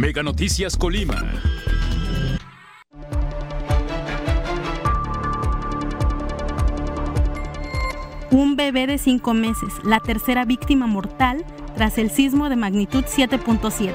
[0.00, 1.22] Mega Noticias Colima.
[8.30, 13.92] Un bebé de cinco meses, la tercera víctima mortal tras el sismo de magnitud 7.7.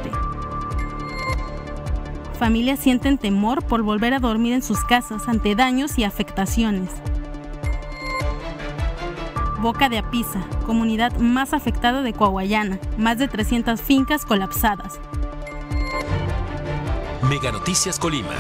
[2.38, 6.92] Familias sienten temor por volver a dormir en sus casas ante daños y afectaciones.
[9.60, 15.00] Boca de Apisa, comunidad más afectada de Coahuayana, más de 300 fincas colapsadas.
[17.30, 18.36] Mega Noticias Colima,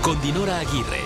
[0.00, 1.00] con Dinora Aguirre.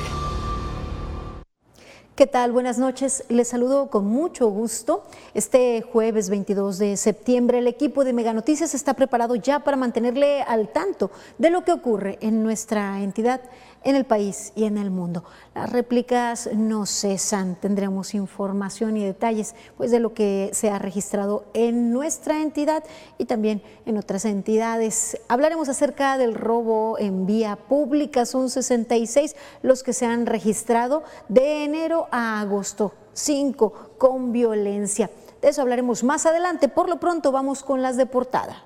[2.15, 2.53] ¿Qué tal?
[2.53, 3.25] Buenas noches.
[3.29, 5.03] Les saludo con mucho gusto.
[5.35, 10.43] Este jueves 22 de septiembre el equipo de Mega Noticias está preparado ya para mantenerle
[10.43, 13.41] al tanto de lo que ocurre en nuestra entidad
[13.85, 15.25] en el país y en el mundo.
[15.55, 21.45] Las réplicas no cesan, tendremos información y detalles pues, de lo que se ha registrado
[21.55, 22.83] en nuestra entidad
[23.19, 25.19] y también en otras entidades.
[25.29, 31.65] Hablaremos acerca del robo en vía pública, son 66 los que se han registrado de
[31.65, 35.11] enero a agosto, 5 con violencia.
[35.41, 38.65] De eso hablaremos más adelante, por lo pronto vamos con las de portada.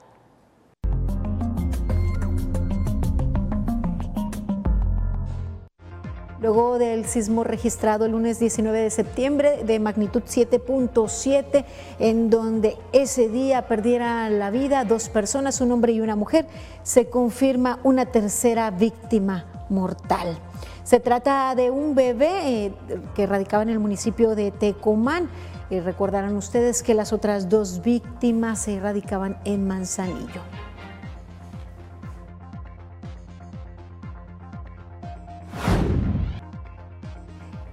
[6.40, 11.64] Luego del sismo registrado el lunes 19 de septiembre de magnitud 7.7,
[11.98, 16.46] en donde ese día perdieran la vida dos personas, un hombre y una mujer,
[16.84, 20.38] se confirma una tercera víctima mortal.
[20.84, 22.72] Se trata de un bebé eh,
[23.16, 25.28] que radicaba en el municipio de Tecomán.
[25.70, 30.40] Y recordarán ustedes que las otras dos víctimas se radicaban en Manzanillo.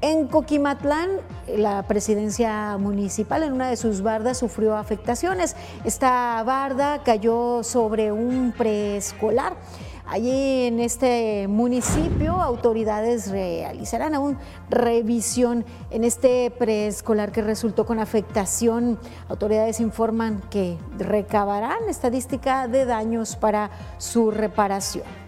[0.06, 1.10] En Coquimatlán,
[1.48, 5.56] la presidencia municipal en una de sus bardas sufrió afectaciones.
[5.84, 9.58] Esta barda cayó sobre un preescolar.
[10.06, 14.38] Allí en este municipio, autoridades realizarán aún
[14.70, 19.00] revisión en este preescolar que resultó con afectación.
[19.28, 25.25] Autoridades informan que recabarán estadística de daños para su reparación.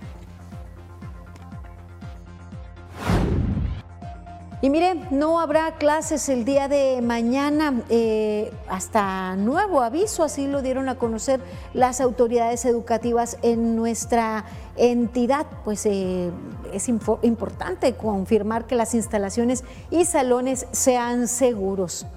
[4.59, 10.63] Y mire, no habrá clases el día de mañana eh, hasta nuevo aviso, así lo
[10.63, 11.39] dieron a conocer
[11.75, 14.45] las autoridades educativas en nuestra
[14.75, 15.45] entidad.
[15.63, 16.31] Pues eh,
[16.73, 22.07] es importante confirmar que las instalaciones y salones sean seguros.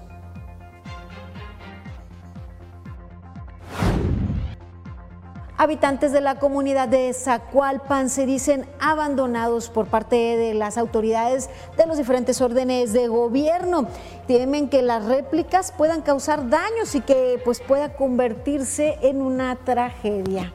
[5.61, 11.85] Habitantes de la comunidad de Zacualpan se dicen abandonados por parte de las autoridades de
[11.85, 13.85] los diferentes órdenes de gobierno.
[14.25, 20.51] Temen que las réplicas puedan causar daños y que pues pueda convertirse en una tragedia.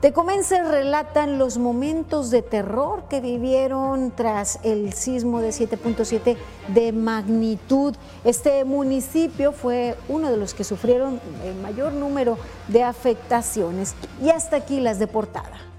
[0.00, 6.38] Tecomense relatan los momentos de terror que vivieron tras el sismo de 7.7
[6.68, 7.94] de magnitud.
[8.24, 13.94] Este municipio fue uno de los que sufrieron el mayor número de afectaciones.
[14.22, 15.69] Y hasta aquí las de portada.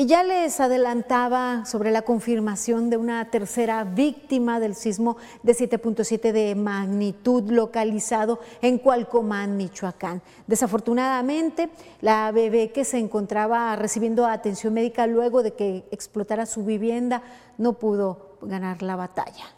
[0.00, 6.30] Y ya les adelantaba sobre la confirmación de una tercera víctima del sismo de 7.7
[6.30, 10.22] de magnitud localizado en Cualcomán, Michoacán.
[10.46, 11.68] Desafortunadamente,
[12.00, 17.24] la bebé que se encontraba recibiendo atención médica luego de que explotara su vivienda
[17.56, 19.57] no pudo ganar la batalla.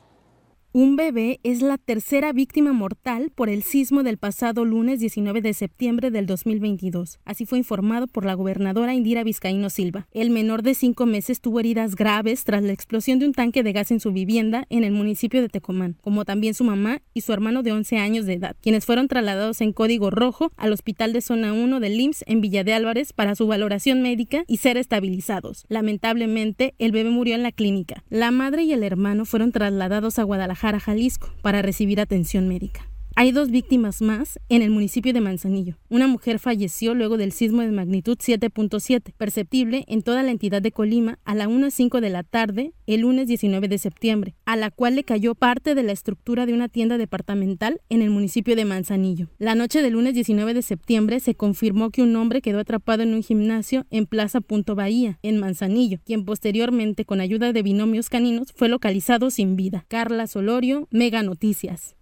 [0.72, 5.52] Un bebé es la tercera víctima mortal por el sismo del pasado lunes 19 de
[5.52, 7.18] septiembre del 2022.
[7.24, 10.06] Así fue informado por la gobernadora Indira Vizcaíno Silva.
[10.12, 13.72] El menor de cinco meses tuvo heridas graves tras la explosión de un tanque de
[13.72, 17.32] gas en su vivienda en el municipio de Tecomán, como también su mamá y su
[17.32, 21.20] hermano de 11 años de edad, quienes fueron trasladados en código rojo al hospital de
[21.20, 25.64] zona 1 del IMSS en Villa de Álvarez para su valoración médica y ser estabilizados.
[25.68, 28.04] Lamentablemente, el bebé murió en la clínica.
[28.08, 32.89] La madre y el hermano fueron trasladados a Guadalajara Jalisco, para recibir atención médica.
[33.20, 35.76] Hay dos víctimas más en el municipio de Manzanillo.
[35.90, 40.72] Una mujer falleció luego del sismo de magnitud 7.7, perceptible en toda la entidad de
[40.72, 44.96] Colima a la 1.05 de la tarde el lunes 19 de septiembre, a la cual
[44.96, 49.28] le cayó parte de la estructura de una tienda departamental en el municipio de Manzanillo.
[49.36, 53.12] La noche del lunes 19 de septiembre se confirmó que un hombre quedó atrapado en
[53.12, 58.50] un gimnasio en Plaza Punto Bahía, en Manzanillo, quien posteriormente, con ayuda de binomios caninos,
[58.56, 59.84] fue localizado sin vida.
[59.88, 61.96] Carla Solorio, Mega Noticias.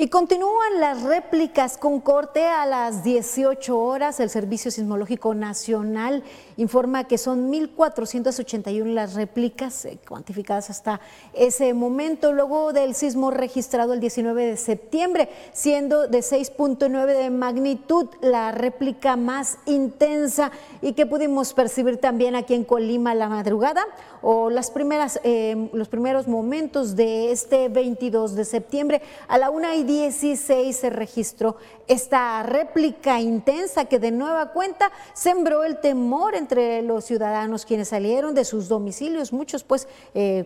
[0.00, 4.20] Y continúan las réplicas con corte a las 18 horas.
[4.20, 6.22] El Servicio Sismológico Nacional
[6.56, 11.00] informa que son 1.481 las réplicas eh, cuantificadas hasta
[11.32, 18.06] ese momento, luego del sismo registrado el 19 de septiembre, siendo de 6.9 de magnitud
[18.20, 23.84] la réplica más intensa y que pudimos percibir también aquí en Colima la madrugada
[24.22, 29.74] o las primeras, eh, los primeros momentos de este 22 de septiembre a la 1
[29.74, 31.56] y 16 se registró
[31.86, 38.34] esta réplica intensa que de nueva cuenta sembró el temor entre los ciudadanos quienes salieron
[38.34, 40.44] de sus domicilios, muchos pues eh,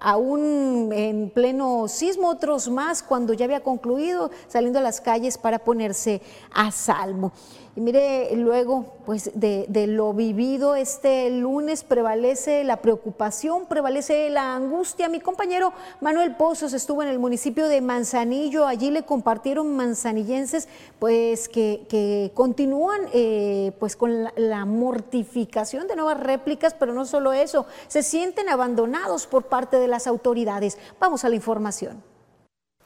[0.00, 5.58] aún en pleno sismo, otros más cuando ya había concluido saliendo a las calles para
[5.58, 6.22] ponerse
[6.52, 7.32] a salmo.
[7.78, 15.08] Y mire, luego pues de, lo vivido este lunes prevalece la preocupación, prevalece la angustia.
[15.08, 20.66] Mi compañero Manuel Pozos estuvo en el municipio de Manzanillo, allí le compartieron manzanillenses
[20.98, 27.32] pues que, continúan eh, pues con la, la mortificación de nuevas réplicas, pero no solo
[27.32, 30.78] eso, se sienten abandonados por parte de las autoridades.
[30.98, 32.07] Vamos a la información.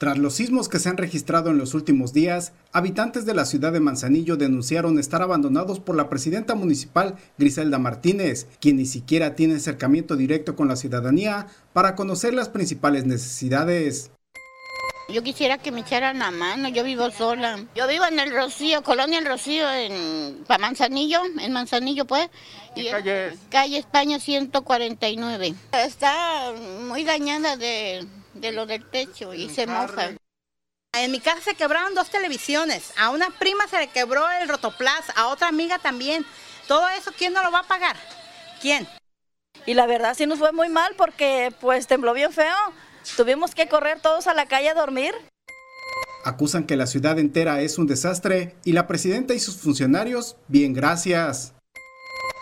[0.02, 3.72] Tras los sismos que se han registrado en los últimos días, habitantes de la ciudad
[3.72, 9.54] de Manzanillo denunciaron estar abandonados por la presidenta municipal Griselda Martínez, quien ni siquiera tiene
[9.54, 14.10] acercamiento directo con la ciudadanía para conocer las principales necesidades.
[15.08, 17.64] Yo quisiera que me echaran la mano, yo vivo sola.
[17.76, 22.28] Yo vivo en el Rocío, Colonia El Rocío, en para Manzanillo, en Manzanillo pues.
[22.74, 23.38] ¿Qué calle es?
[23.50, 25.54] Calle España 149.
[25.70, 26.52] Está
[26.88, 28.04] muy dañada de
[28.42, 30.10] de lo del techo y se moja.
[30.94, 32.92] En mi casa se quebraron dos televisiones.
[32.98, 36.26] A una prima se le quebró el rotoplas, a otra amiga también.
[36.68, 37.96] Todo eso, ¿quién no lo va a pagar?
[38.60, 38.86] ¿Quién?
[39.64, 42.54] Y la verdad sí nos fue muy mal porque pues tembló bien feo.
[43.16, 45.14] Tuvimos que correr todos a la calle a dormir.
[46.24, 50.72] Acusan que la ciudad entera es un desastre y la presidenta y sus funcionarios, bien
[50.72, 51.54] gracias.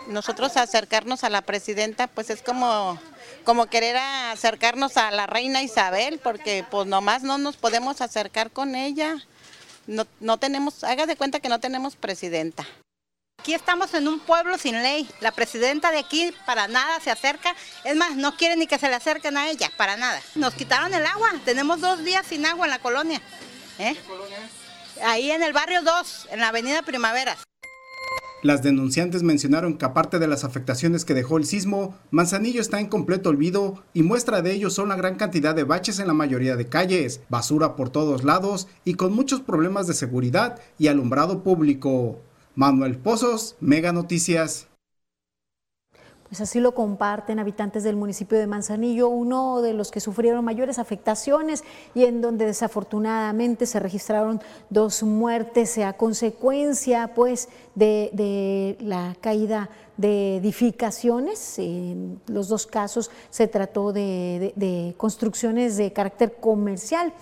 [0.09, 2.99] Nosotros acercarnos a la presidenta pues es como
[3.45, 8.75] como querer acercarnos a la reina Isabel, porque pues nomás no nos podemos acercar con
[8.75, 9.17] ella.
[9.87, 12.67] No, no tenemos, haga de cuenta que no tenemos presidenta.
[13.41, 15.09] Aquí estamos en un pueblo sin ley.
[15.21, 17.57] La presidenta de aquí para nada se acerca.
[17.85, 20.21] Es más, no quiere ni que se le acerquen a ella, para nada.
[20.35, 21.33] Nos quitaron el agua.
[21.47, 23.23] Tenemos dos días sin agua en la colonia.
[23.79, 23.95] ¿Eh?
[23.95, 25.03] ¿Qué colonia es?
[25.03, 27.35] Ahí en el barrio 2, en la avenida Primavera.
[28.43, 32.87] Las denunciantes mencionaron que aparte de las afectaciones que dejó el sismo, Manzanillo está en
[32.87, 36.57] completo olvido y muestra de ello son la gran cantidad de baches en la mayoría
[36.57, 42.19] de calles, basura por todos lados y con muchos problemas de seguridad y alumbrado público.
[42.55, 44.70] Manuel Pozos, Mega Noticias.
[46.31, 50.79] Pues así lo comparten habitantes del municipio de Manzanillo, uno de los que sufrieron mayores
[50.79, 59.71] afectaciones y en donde desafortunadamente se registraron dos muertes a consecuencia pues de, la caída
[59.97, 61.59] de edificaciones.
[61.59, 67.13] En los dos casos se trató de construcciones de carácter comercial.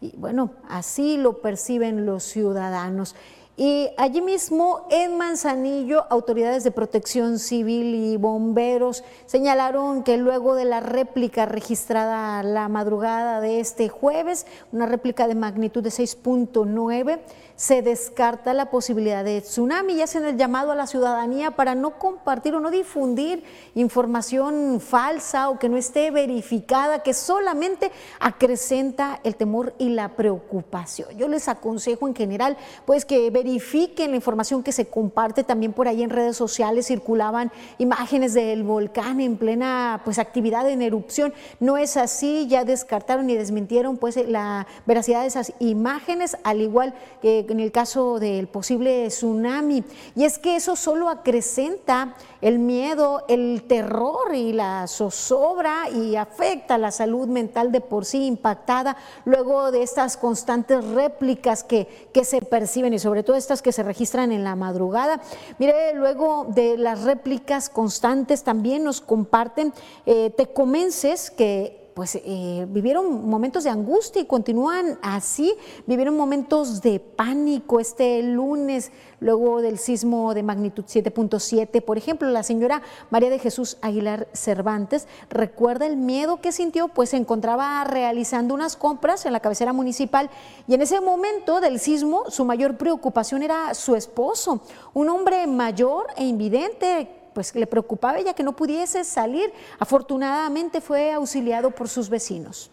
[0.00, 3.14] Y bueno, así lo perciben los ciudadanos.
[3.58, 10.66] Y allí mismo en Manzanillo, autoridades de protección civil y bomberos señalaron que luego de
[10.66, 17.18] la réplica registrada la madrugada de este jueves, una réplica de magnitud de 6.9,
[17.56, 21.98] se descarta la posibilidad de tsunami y hacen el llamado a la ciudadanía para no
[21.98, 23.42] compartir o no difundir
[23.74, 31.16] información falsa o que no esté verificada, que solamente acrecenta el temor y la preocupación.
[31.16, 36.02] Yo les aconsejo en general pues que la información que se comparte también por ahí
[36.02, 41.32] en redes sociales, circulaban imágenes del volcán en plena pues actividad en erupción.
[41.60, 46.94] No es así, ya descartaron y desmintieron pues la veracidad de esas imágenes, al igual
[47.22, 49.84] que en el caso del posible tsunami.
[50.14, 52.14] Y es que eso solo acrecenta
[52.46, 58.24] el miedo, el terror y la zozobra y afecta la salud mental de por sí
[58.24, 63.72] impactada luego de estas constantes réplicas que, que se perciben y sobre todo estas que
[63.72, 65.20] se registran en la madrugada.
[65.58, 69.72] Mire, luego de las réplicas constantes también nos comparten
[70.06, 75.54] eh, tecomenses que pues eh, vivieron momentos de angustia y continúan así,
[75.86, 81.82] vivieron momentos de pánico este lunes, luego del sismo de magnitud 7.7.
[81.82, 87.08] Por ejemplo, la señora María de Jesús Aguilar Cervantes recuerda el miedo que sintió, pues
[87.08, 90.28] se encontraba realizando unas compras en la cabecera municipal
[90.68, 94.60] y en ese momento del sismo su mayor preocupación era su esposo,
[94.92, 99.52] un hombre mayor e invidente pues le preocupaba ella que no pudiese salir.
[99.78, 102.70] Afortunadamente fue auxiliado por sus vecinos.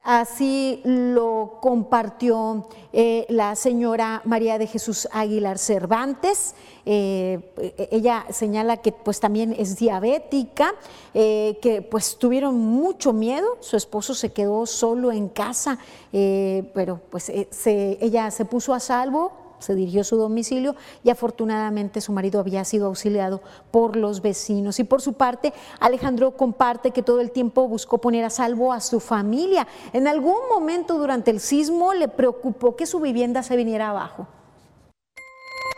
[0.00, 6.54] Así lo compartió eh, la señora María de Jesús Aguilar Cervantes.
[6.86, 10.72] Eh, ella señala que pues también es diabética,
[11.12, 13.56] eh, que pues tuvieron mucho miedo.
[13.58, 15.78] Su esposo se quedó solo en casa,
[16.12, 22.12] pero pues ella se puso a salvo se dirigió a su domicilio y afortunadamente su
[22.12, 24.78] marido había sido auxiliado por los vecinos.
[24.78, 28.80] Y por su parte, Alejandro comparte que todo el tiempo buscó poner a salvo a
[28.80, 29.66] su familia.
[29.92, 34.28] En algún momento durante el sismo le preocupó que su vivienda se viniera abajo.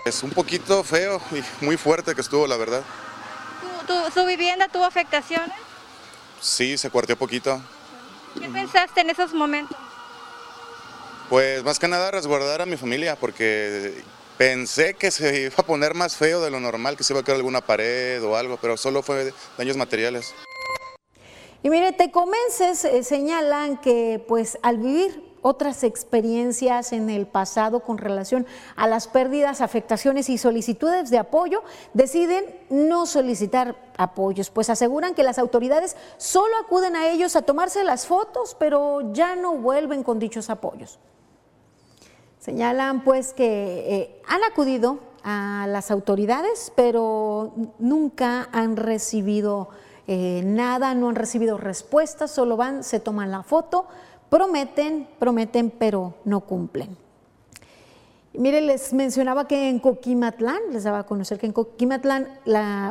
[0.05, 2.83] Es un poquito feo y muy fuerte que estuvo, la verdad.
[4.15, 5.57] su vivienda tuvo afectaciones?
[6.41, 7.61] Sí, se cuarteó poquito.
[8.39, 9.86] ¿Qué pensaste en esos momentos?
[11.29, 14.01] Pues más que nada resguardar a mi familia porque
[14.39, 17.25] pensé que se iba a poner más feo de lo normal, que se iba a
[17.25, 20.35] caer alguna pared o algo, pero solo fue daños materiales.
[21.65, 27.81] Y mire, te convences, eh, señalan que pues al vivir otras experiencias en el pasado
[27.81, 34.71] con relación a las pérdidas, afectaciones y solicitudes de apoyo, deciden no solicitar apoyos, pues
[34.71, 39.57] aseguran que las autoridades solo acuden a ellos a tomarse las fotos, pero ya no
[39.57, 41.01] vuelven con dichos apoyos.
[42.47, 49.71] Señalan pues que eh, han acudido a las autoridades, pero nunca han recibido
[50.07, 53.89] eh, nada, no han recibido respuestas, solo van, se toman la foto,
[54.31, 56.97] prometen, prometen, pero no cumplen.
[58.39, 62.29] Mire, les mencionaba que en Coquimatlán, les daba a conocer que en Coquimatlán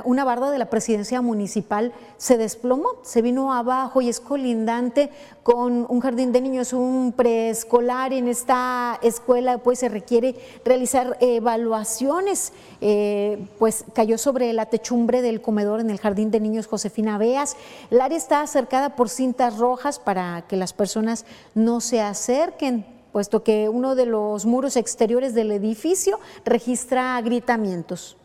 [0.04, 5.12] una barda de la presidencia municipal se desplomó, se vino abajo y es colindante
[5.44, 8.12] con un jardín de niños, un preescolar.
[8.12, 15.42] En esta escuela pues se requiere realizar evaluaciones, eh, pues cayó sobre la techumbre del
[15.42, 17.56] comedor en el jardín de niños Josefina Beas.
[17.92, 23.44] El área está cercada por cintas rojas para que las personas no se acerquen puesto
[23.44, 28.18] que uno de los muros exteriores del edificio registra agrietamientos.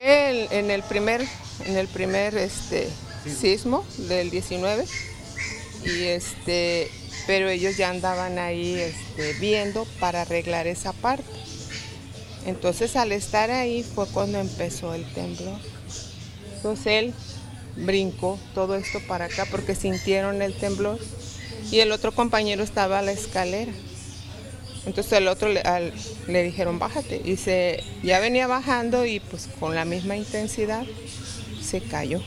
[0.00, 1.20] en el primer,
[1.66, 2.88] en el primer este,
[3.26, 4.86] sismo del 19,
[5.84, 6.90] y este,
[7.26, 11.28] pero ellos ya andaban ahí este, viendo para arreglar esa parte.
[12.46, 15.58] Entonces al estar ahí fue cuando empezó el temblor.
[16.56, 17.14] Entonces él
[17.76, 20.98] brincó todo esto para acá porque sintieron el temblor
[21.72, 23.72] y el otro compañero estaba a la escalera.
[24.84, 27.22] Entonces el otro le, dijeron, bájate.
[27.24, 30.84] Y se, ya venía bajando y pues con la misma intensidad
[31.62, 32.20] se cayó.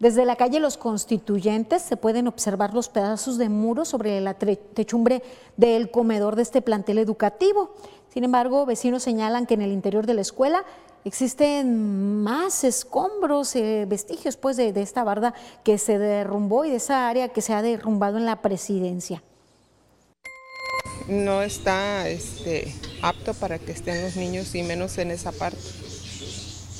[0.00, 5.22] Desde la calle Los Constituyentes se pueden observar los pedazos de muro sobre la techumbre
[5.56, 7.74] del comedor de este plantel educativo.
[8.12, 10.64] Sin embargo, vecinos señalan que en el interior de la escuela
[11.04, 17.08] existen más escombros, eh, vestigios pues, de, esta barda que se derrumbó y de esa
[17.08, 19.22] área que se ha derrumbado en la presidencia.
[21.08, 25.58] No está este, apto para que estén los niños y menos en esa parte.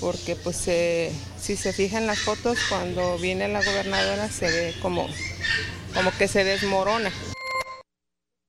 [0.00, 5.06] Porque pues si se fijan las fotos, cuando viene la gobernadora se ve como,
[5.94, 7.10] como que se desmorona.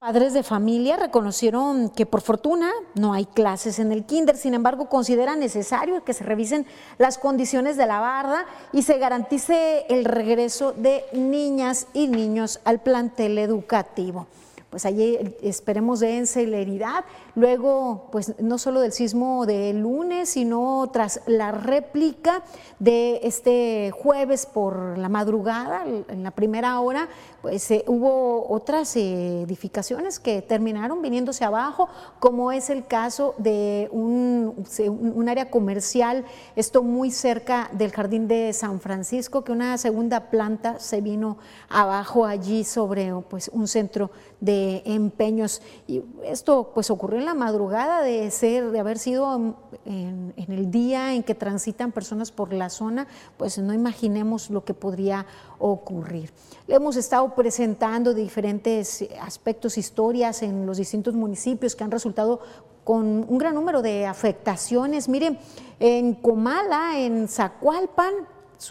[0.05, 4.87] Padres de familia reconocieron que por fortuna no hay clases en el kinder, sin embargo
[4.87, 6.67] consideran necesario que se revisen
[6.99, 12.81] las condiciones de la barda y se garantice el regreso de niñas y niños al
[12.81, 14.27] plantel educativo
[14.75, 17.05] pues allí esperemos den celeridad.
[17.33, 22.43] Luego, pues no solo del sismo de lunes, sino tras la réplica
[22.79, 27.07] de este jueves por la madrugada, en la primera hora,
[27.41, 31.87] pues eh, hubo otras eh, edificaciones que terminaron viniéndose abajo,
[32.19, 38.51] como es el caso de un, un, área comercial, esto muy cerca del jardín de
[38.51, 41.37] San Francisco, que una segunda planta se vino
[41.69, 44.09] abajo allí sobre pues, un centro
[44.45, 45.61] de empeños.
[45.87, 50.71] Y esto pues ocurrió en la madrugada de ser, de haber sido en, en el
[50.71, 55.25] día en que transitan personas por la zona, pues no imaginemos lo que podría
[55.59, 56.31] ocurrir.
[56.67, 62.39] Le hemos estado presentando diferentes aspectos, historias en los distintos municipios que han resultado
[62.83, 65.09] con un gran número de afectaciones.
[65.09, 65.39] Miren,
[65.79, 68.13] en Comala, en Zacualpan,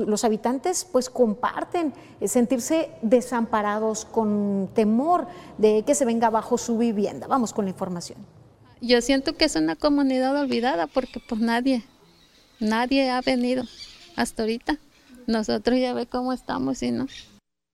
[0.07, 1.93] los habitantes pues comparten
[2.25, 5.27] sentirse desamparados con temor
[5.59, 7.27] de que se venga abajo su vivienda.
[7.27, 8.19] Vamos con la información.
[8.81, 11.85] Yo siento que es una comunidad olvidada porque pues nadie,
[12.61, 13.65] nadie ha venido
[14.17, 14.79] hasta ahorita.
[15.27, 17.07] Nosotros ya ve cómo estamos y no.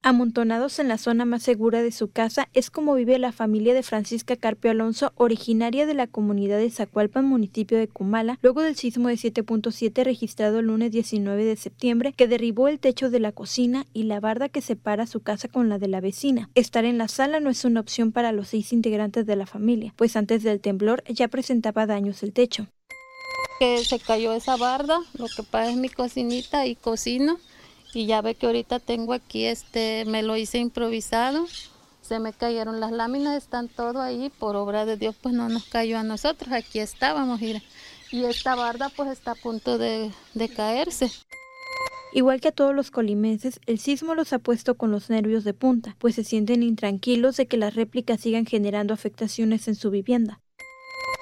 [0.02, 3.82] Amontonados en la zona más segura de su casa es como vive la familia de
[3.82, 9.08] Francisca Carpio Alonso, originaria de la comunidad de Zacualpan, municipio de Comala, luego del sismo
[9.08, 13.84] de 7.7 registrado el lunes 19 de septiembre, que derribó el techo de la cocina
[13.92, 16.48] y la barda que separa su casa con la de la vecina.
[16.54, 19.92] Estar en la sala no es una opción para los seis integrantes de la familia,
[19.96, 22.68] pues antes del temblor ya presentaba daños el techo.
[23.58, 27.38] Que se cayó esa barda, lo que pasa es mi cocinita y cocino
[27.94, 31.46] y ya ve que ahorita tengo aquí este me lo hice improvisado
[32.02, 35.64] se me cayeron las láminas están todo ahí por obra de Dios pues no nos
[35.64, 37.40] cayó a nosotros aquí estábamos
[38.12, 41.10] y esta barda pues está a punto de, de caerse.
[42.12, 45.54] Igual que a todos los colimenses, el sismo los ha puesto con los nervios de
[45.54, 50.40] punta, pues se sienten intranquilos de que las réplicas sigan generando afectaciones en su vivienda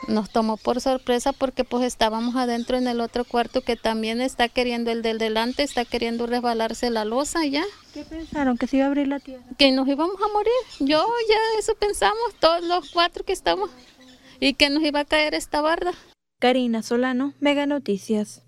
[0.07, 4.49] nos tomó por sorpresa porque pues estábamos adentro en el otro cuarto que también está
[4.49, 7.65] queriendo el del delante, está queriendo resbalarse la losa ya.
[7.93, 8.57] ¿Qué pensaron?
[8.57, 9.43] ¿Que se iba a abrir la tierra?
[9.59, 10.53] Que nos íbamos a morir.
[10.79, 13.71] Yo ya eso pensamos, todos los cuatro que estamos,
[14.41, 15.93] y que nos iba a caer esta barda.
[16.39, 18.43] Karina Solano, Mega Noticias.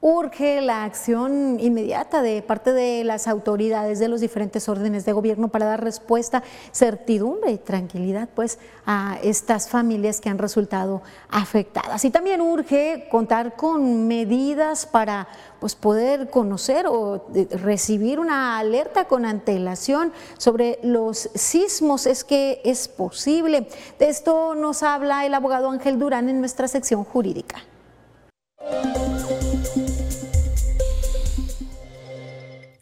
[0.00, 5.48] Urge la acción inmediata de parte de las autoridades de los diferentes órdenes de gobierno
[5.48, 12.04] para dar respuesta, certidumbre y tranquilidad pues a estas familias que han resultado afectadas.
[12.04, 15.26] Y también urge contar con medidas para
[15.58, 22.06] pues poder conocer o recibir una alerta con antelación sobre los sismos.
[22.06, 23.66] Es que es posible.
[23.98, 27.64] De esto nos habla el abogado Ángel Durán en nuestra sección jurídica.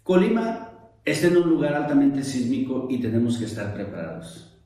[0.06, 0.70] Colima
[1.04, 4.56] está en un lugar altamente sísmico y tenemos que estar preparados.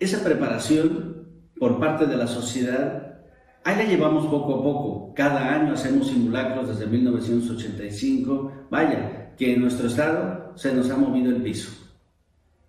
[0.00, 3.20] Esa preparación por parte de la sociedad,
[3.62, 5.14] ahí la llevamos poco a poco.
[5.14, 8.66] Cada año hacemos simulacros desde 1985.
[8.70, 11.70] Vaya, que en nuestro estado se nos ha movido el piso.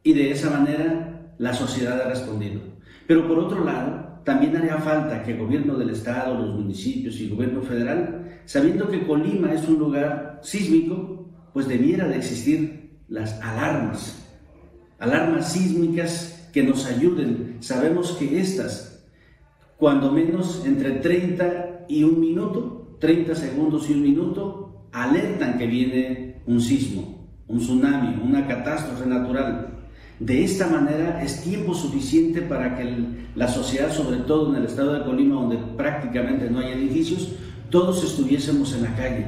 [0.04, 2.62] Y de esa manera la sociedad ha respondido.
[3.08, 7.24] Pero por otro lado, también haría falta que el gobierno del estado, los municipios y
[7.24, 11.19] el gobierno federal, sabiendo que Colima es un lugar sísmico,
[11.54, 14.26] pues debiera de existir las alarmas,
[15.00, 17.58] alarmas sísmicas que nos ayuden.
[17.60, 19.04] Sabemos que estas,
[19.78, 26.42] cuando menos entre 30 y un minuto, 30 segundos y un minuto, alertan que viene
[26.46, 29.76] un sismo, un tsunami, una catástrofe natural.
[30.20, 32.94] De esta manera es tiempo suficiente para que
[33.36, 37.32] la sociedad, sobre todo en el estado de Colima, donde prácticamente no hay edificios,
[37.70, 39.28] todos estuviésemos en la calle.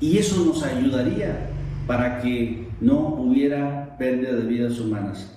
[0.00, 1.50] Y eso nos ayudaría
[1.90, 5.36] para que no hubiera pérdida de vidas humanas.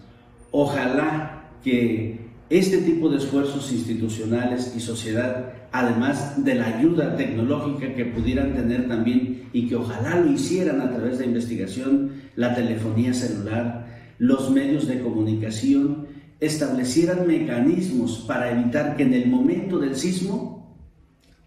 [0.51, 8.05] Ojalá que este tipo de esfuerzos institucionales y sociedad, además de la ayuda tecnológica que
[8.05, 13.87] pudieran tener también y que ojalá lo hicieran a través de investigación, la telefonía celular,
[14.19, 16.05] los medios de comunicación,
[16.39, 20.62] establecieran mecanismos para evitar que en el momento del sismo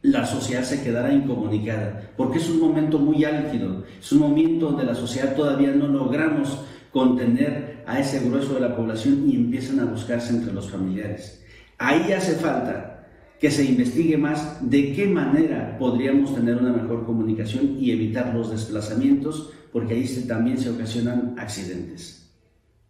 [0.02, 4.84] la sociedad se quedará incomunicada, porque es un momento muy álgido, es un momento donde
[4.84, 6.60] la sociedad todavía no logramos
[6.92, 11.42] contener a ese grueso de la población y empiezan a buscarse entre los familiares.
[11.78, 13.06] Ahí hace falta
[13.38, 18.50] que se investigue más de qué manera podríamos tener una mejor comunicación y evitar los
[18.50, 22.30] desplazamientos, porque ahí también se ocasionan accidentes.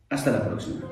[0.09, 0.83] Hasta la próxima.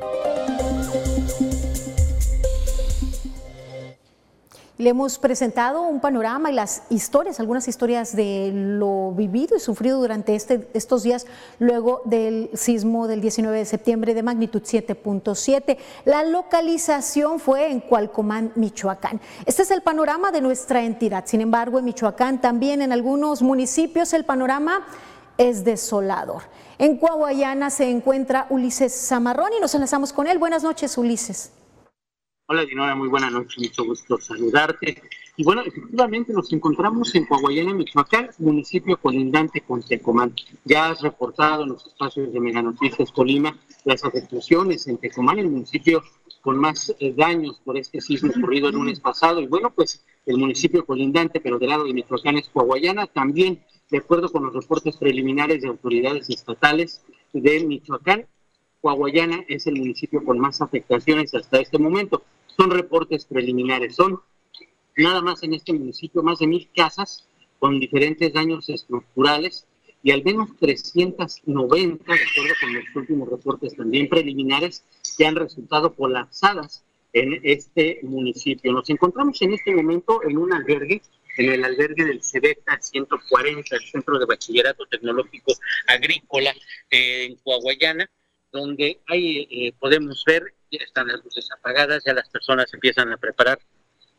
[4.85, 9.99] Le hemos presentado un panorama y las historias, algunas historias de lo vivido y sufrido
[9.99, 11.25] durante este, estos días
[11.59, 15.79] luego del sismo del 19 de septiembre de magnitud 7.7.
[16.05, 19.23] La localización fue en Cualcomán, Michoacán.
[19.47, 21.25] Este es el panorama de nuestra entidad.
[21.25, 24.87] Sin embargo, en Michoacán también en algunos municipios el panorama
[25.39, 26.43] es desolador.
[26.77, 30.37] En Coahuayana se encuentra Ulises Zamarrón y nos enlazamos con él.
[30.37, 31.53] Buenas noches, Ulises.
[32.47, 35.01] Hola Dinora, muy buena noche, mucho gusto saludarte.
[35.35, 40.35] Y bueno, efectivamente nos encontramos en Coahuayana, Michoacán, municipio colindante con Tecomán.
[40.63, 45.49] Ya has reportado en los espacios de Mega Noticias Colima las afectaciones en Tecomán, el
[45.49, 46.03] municipio
[46.43, 49.41] con más eh, daños por este sismo ocurrido el lunes pasado.
[49.41, 53.97] Y bueno, pues el municipio colindante, pero del lado de Michoacán es Coahuayana, también de
[53.97, 57.03] acuerdo con los reportes preliminares de autoridades estatales
[57.33, 58.27] de Michoacán,
[58.85, 62.23] Coahuayana es el municipio con más afectaciones hasta este momento.
[62.55, 64.21] Son reportes preliminares, son
[64.95, 67.27] nada más en este municipio más de mil casas
[67.59, 69.67] con diferentes daños estructurales
[70.03, 74.85] y al menos 390, de acuerdo con los últimos reportes también preliminares,
[75.17, 78.71] que han resultado colapsadas en este municipio.
[78.71, 81.01] Nos encontramos en este momento en un albergue
[81.39, 85.55] en el albergue del CEBETA 140, el Centro de Bachillerato Tecnológico
[85.89, 86.55] Agrícola
[86.91, 88.09] eh, en Coahuayana,
[88.55, 93.17] donde ahí eh, podemos ver, ya están las luces apagadas, ya las personas empiezan a
[93.17, 93.59] preparar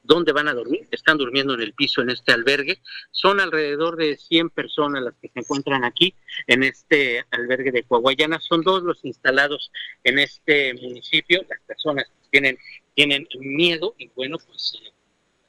[0.04, 0.88] dónde van a dormir.
[0.92, 2.82] Están durmiendo en el piso en este albergue.
[3.12, 6.14] Son alrededor de 100 personas las que se encuentran aquí
[6.48, 8.40] en este albergue de Coahuayana.
[8.42, 9.72] Son dos los instalados
[10.04, 11.42] en este municipio.
[11.50, 12.58] Las personas tienen,
[12.94, 14.92] tienen miedo y bueno, pues eh,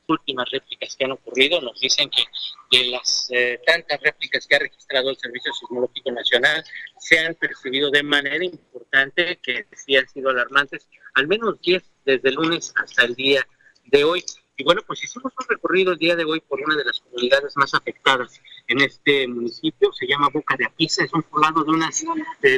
[0.08, 2.24] últimas réplicas que han ocurrido nos dicen que
[2.76, 6.64] de las eh, tantas réplicas que ha registrado el Servicio Sismológico Nacional
[6.98, 12.28] se han percibido de manera importante que sí han sido alarmantes, al menos 10 desde
[12.28, 13.46] el lunes hasta el día
[13.84, 14.24] de hoy.
[14.58, 17.56] Y bueno, pues hicimos un recorrido el día de hoy por una de las comunidades
[17.56, 22.04] más afectadas en este municipio, se llama Boca de Apisa, es un poblado de unas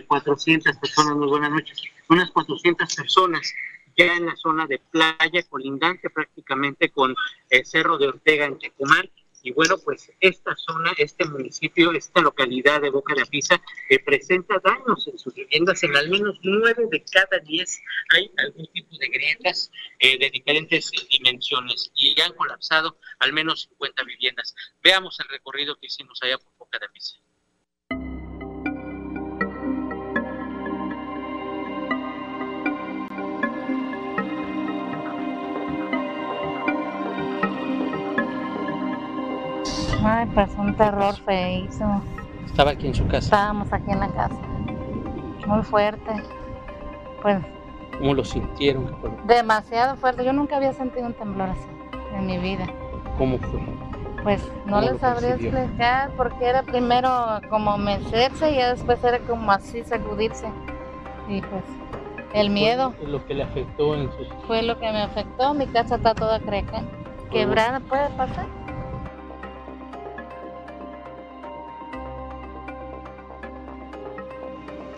[0.07, 3.53] 400 personas, muy buenas noches, unas 400 personas
[3.99, 7.15] ya en la zona de playa, colindante prácticamente con
[7.51, 9.11] el Cerro de Ortega en Tecumán,
[9.43, 14.61] y bueno, pues esta zona, este municipio, esta localidad de Boca de Apisa, eh, presenta
[14.63, 15.83] daños en sus viviendas.
[15.85, 17.81] En al menos nueve de cada diez
[18.11, 24.03] hay algún tipo de grietas eh, de diferentes dimensiones y han colapsado al menos 50
[24.05, 24.55] viviendas.
[24.83, 27.17] Veamos el recorrido que hicimos allá por Boca de Apisa.
[40.05, 42.03] Ay, pues un terror feísimo.
[42.47, 43.19] Estaba aquí en su casa.
[43.19, 44.37] Estábamos aquí en la casa.
[45.47, 46.13] Muy fuerte.
[47.23, 47.39] Pues
[47.99, 48.95] ¿Cómo lo sintieron?
[49.27, 50.25] demasiado fuerte.
[50.25, 51.67] Yo nunca había sentido un temblor así
[52.15, 52.67] en mi vida.
[53.17, 53.61] ¿Cómo fue?
[54.23, 55.59] Pues no ¿Cómo les lo sabría percibió?
[55.59, 57.11] explicar porque era primero
[57.49, 60.49] como mecerse y ya después era como así sacudirse.
[61.29, 61.65] Y pues
[62.35, 64.29] el miedo Fue Lo que le afectó en sus...
[64.47, 65.55] fue lo que me afectó.
[65.55, 66.83] Mi casa está toda creca.
[67.31, 68.47] Quebrada puede pasar.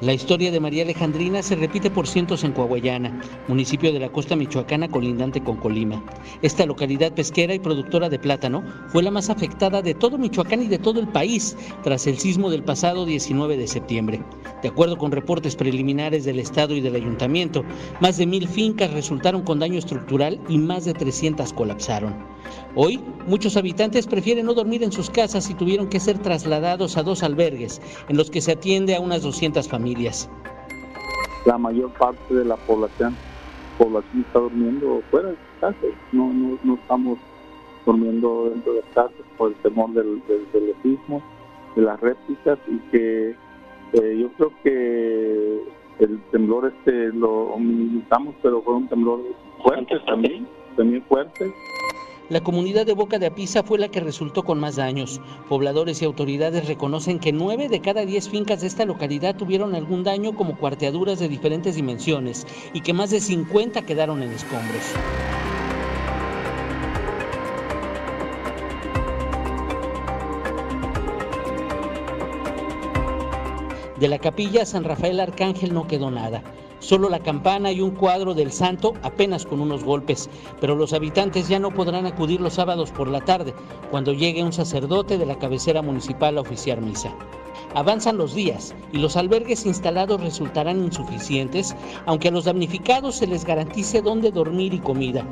[0.00, 4.34] La historia de María Alejandrina se repite por cientos en Coahuayana, municipio de la costa
[4.34, 6.02] michoacana colindante con Colima.
[6.40, 10.68] Esta localidad pesquera y productora de plátano fue la más afectada de todo Michoacán y
[10.68, 14.24] de todo el país tras el sismo del pasado 19 de septiembre.
[14.62, 17.62] De acuerdo con reportes preliminares del Estado y del Ayuntamiento,
[18.00, 22.14] más de mil fincas resultaron con daño estructural y más de 300 colapsaron.
[22.74, 27.02] Hoy, muchos habitantes prefieren no dormir en sus casas y tuvieron que ser trasladados a
[27.02, 29.89] dos albergues en los que se atiende a unas 200 familias.
[31.46, 33.16] La mayor parte de la población
[33.81, 37.18] población está durmiendo fuera de sus casas, no, no, no estamos
[37.87, 41.22] durmiendo dentro de casas por el temor del, del, del sismo,
[41.74, 43.31] de las réplicas y que
[43.94, 45.62] eh, yo creo que
[46.00, 49.20] el temblor este lo minimizamos, pero fue un temblor
[49.62, 49.98] fuerte.
[50.07, 51.53] también, también fuerte.
[52.30, 55.20] La comunidad de Boca de Apisa fue la que resultó con más daños.
[55.48, 60.04] Pobladores y autoridades reconocen que nueve de cada diez fincas de esta localidad tuvieron algún
[60.04, 64.92] daño como cuarteaduras de diferentes dimensiones y que más de 50 quedaron en escombros.
[73.98, 76.44] De la capilla San Rafael Arcángel no quedó nada.
[76.80, 81.46] Solo la campana y un cuadro del santo apenas con unos golpes, pero los habitantes
[81.46, 83.54] ya no podrán acudir los sábados por la tarde,
[83.90, 87.14] cuando llegue un sacerdote de la cabecera municipal a oficiar misa.
[87.74, 93.44] Avanzan los días y los albergues instalados resultarán insuficientes, aunque a los damnificados se les
[93.44, 95.24] garantice dónde dormir y comida.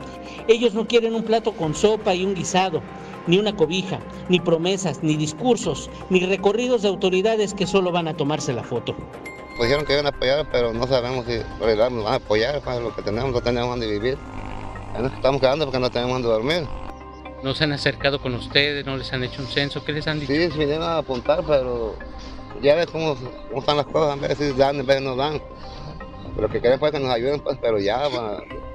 [0.48, 2.82] Ellos no quieren un plato con sopa y un guisado,
[3.26, 8.14] ni una cobija, ni promesas, ni discursos, ni recorridos de autoridades que solo van a
[8.14, 8.94] tomarse la foto.
[9.59, 12.81] Pues dijeron que iban a apoyar, pero no sabemos si nos van a apoyar, pues,
[12.81, 14.16] lo que tenemos, no tenemos donde vivir.
[14.99, 16.68] Nos estamos quedando porque no tenemos donde dormir.
[17.42, 18.87] ¿No se han acercado con ustedes?
[18.87, 19.85] ¿No les han hecho un censo?
[19.85, 20.33] ¿Qué les han dicho?
[20.33, 21.97] Sí, se vinieron a apuntar, pero
[22.62, 23.16] ya ves cómo,
[23.49, 25.40] cómo están las cosas, a veces dan, a veces no dan.
[26.37, 28.01] Pero que queremos pues que nos ayuden, pues, pero ya,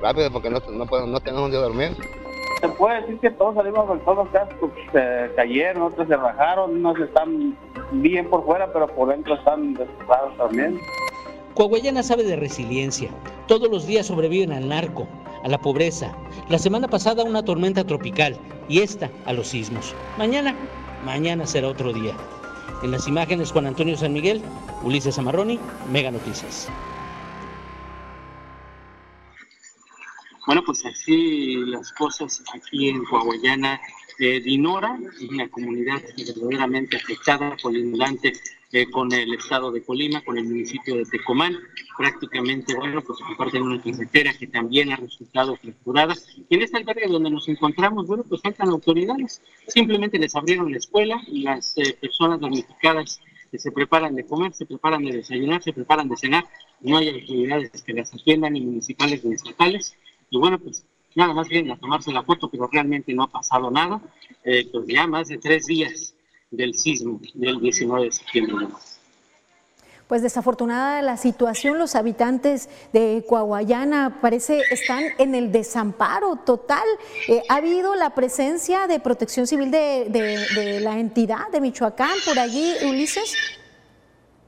[0.02, 1.96] rápido, porque no, no, podemos- no tenemos donde dormir.
[2.64, 6.98] Se puede decir que todos salimos todos los cascos, se cayeron, otros se rajaron, unos
[6.98, 7.58] están
[7.92, 10.80] bien por fuera, pero por dentro están destrozados también.
[11.56, 13.10] Coahuayana sabe de resiliencia.
[13.48, 15.10] Todos los días sobreviven al narco,
[15.44, 16.16] a la pobreza.
[16.48, 18.38] La semana pasada una tormenta tropical
[18.70, 19.94] y esta a los sismos.
[20.18, 20.56] Mañana,
[21.04, 22.14] mañana será otro día.
[22.82, 24.42] En las imágenes Juan Antonio San Miguel,
[24.84, 25.60] Ulises Amarroni,
[25.92, 26.70] Mega Noticias.
[30.46, 33.80] Bueno, pues así las cosas aquí en Coahuayana
[34.20, 38.34] eh, Dinora, una comunidad verdaderamente afectada, colindante
[38.74, 41.58] eh, con el estado de Colima, con el municipio de Tecomán.
[41.98, 46.14] Prácticamente, bueno, pues comparten una carretera que también ha resultado fracturada.
[46.50, 49.42] Y en este albergue donde nos encontramos, bueno, pues faltan autoridades.
[49.68, 53.22] Simplemente les abrieron la escuela y las eh, personas damnificadas
[53.58, 56.46] se preparan de comer, se preparan de desayunar, se preparan de cenar.
[56.82, 59.96] No hay autoridades que las atiendan, ni municipales ni estatales.
[60.34, 63.70] Y bueno, pues nada más vienen a tomarse la foto, pero realmente no ha pasado
[63.70, 64.02] nada.
[64.44, 66.16] Eh, pues ya más de tres días
[66.50, 68.68] del sismo del 19 de septiembre.
[70.08, 76.84] Pues desafortunada la situación, los habitantes de Coahuayana parece están en el desamparo total.
[77.28, 82.40] Eh, ¿Ha habido la presencia de protección civil de, de, la entidad de Michoacán por
[82.40, 83.36] allí, Ulises?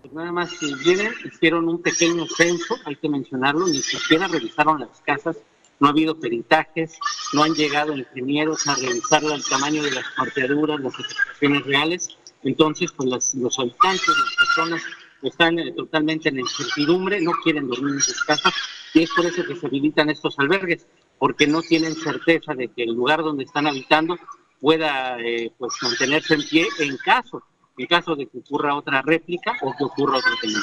[0.02, 4.80] Pues nada más que vienen, hicieron un pequeño censo, hay que mencionarlo, ni siquiera revisaron
[4.80, 5.38] las casas
[5.80, 6.98] no ha habido peritajes,
[7.34, 12.10] no han llegado ingenieros a revisar el tamaño de las parteaduras, las afectaciones reales.
[12.44, 14.84] Entonces, pues los habitantes, las personas
[15.22, 18.54] están eh, totalmente en incertidumbre, no quieren dormir en sus casas
[18.94, 22.84] y es por eso que se habilitan estos albergues, porque no tienen certeza de que
[22.84, 24.18] el lugar donde están habitando
[24.62, 27.44] pueda eh, pues mantenerse en pie en caso,
[27.78, 30.60] en caso de que ocurra otra réplica o que ocurra otro tema.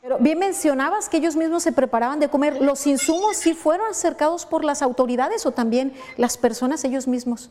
[0.00, 2.62] Pero bien mencionabas que ellos mismos se preparaban de comer.
[2.62, 7.50] ¿Los insumos sí fueron acercados por las autoridades o también las personas ellos mismos?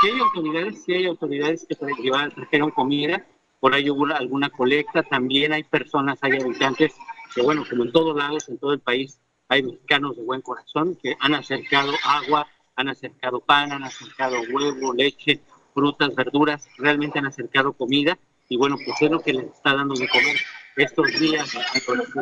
[0.00, 3.26] Sí hay autoridades, sí hay autoridades que trajeron comida,
[3.58, 6.94] por ahí hubo alguna colecta, también hay personas, hay habitantes
[7.34, 10.96] que bueno, como en todos lados, en todo el país, hay mexicanos de buen corazón
[11.02, 15.40] que han acercado agua, han acercado pan, han acercado huevo, leche,
[15.74, 18.18] frutas, verduras, realmente han acercado comida
[18.50, 20.36] y bueno, pues es lo que les está dando de comer
[20.76, 21.48] estos días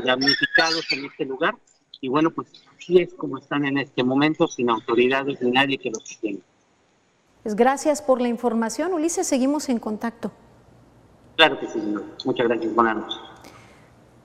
[0.04, 1.56] damnificados en este lugar.
[2.02, 5.90] Y bueno, pues así es como están en este momento, sin autoridades ni nadie que
[5.90, 6.42] los sostenga.
[7.42, 9.26] Pues gracias por la información, Ulises.
[9.26, 10.30] Seguimos en contacto.
[11.36, 11.80] Claro que sí,
[12.26, 12.74] Muchas gracias.
[12.74, 13.18] Buenas noches.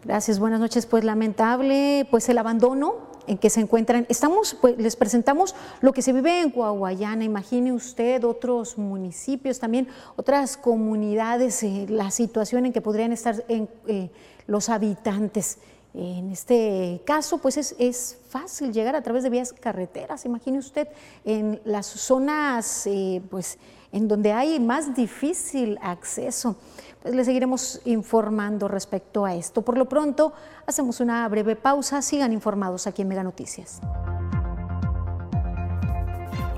[0.03, 0.85] Gracias, buenas noches.
[0.85, 4.05] Pues lamentable, pues el abandono en que se encuentran.
[4.09, 7.23] Estamos, pues, les presentamos lo que se vive en Coahuayana.
[7.23, 14.09] Imagine usted otros municipios, también otras comunidades, eh, la situación en que podrían estar eh,
[14.47, 15.59] los habitantes.
[15.93, 20.25] En este caso, pues es, es, fácil llegar a través de vías carreteras.
[20.25, 20.87] Imagine usted
[21.23, 23.59] en las zonas, eh, pues,
[23.91, 26.55] en donde hay más difícil acceso.
[27.03, 29.61] Pues le seguiremos informando respecto a esto.
[29.61, 30.31] Por lo pronto,
[30.65, 32.01] hacemos una breve pausa.
[32.01, 33.81] Sigan informados aquí en Mega Noticias.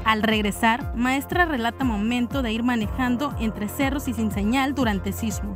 [0.05, 5.55] Al regresar, maestra relata momento de ir manejando entre cerros y sin señal durante sismo.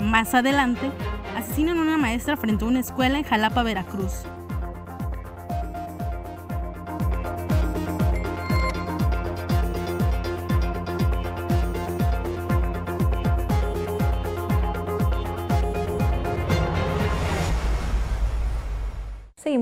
[0.00, 0.90] Más adelante,
[1.36, 4.24] asesinan a una maestra frente a una escuela en Jalapa, Veracruz.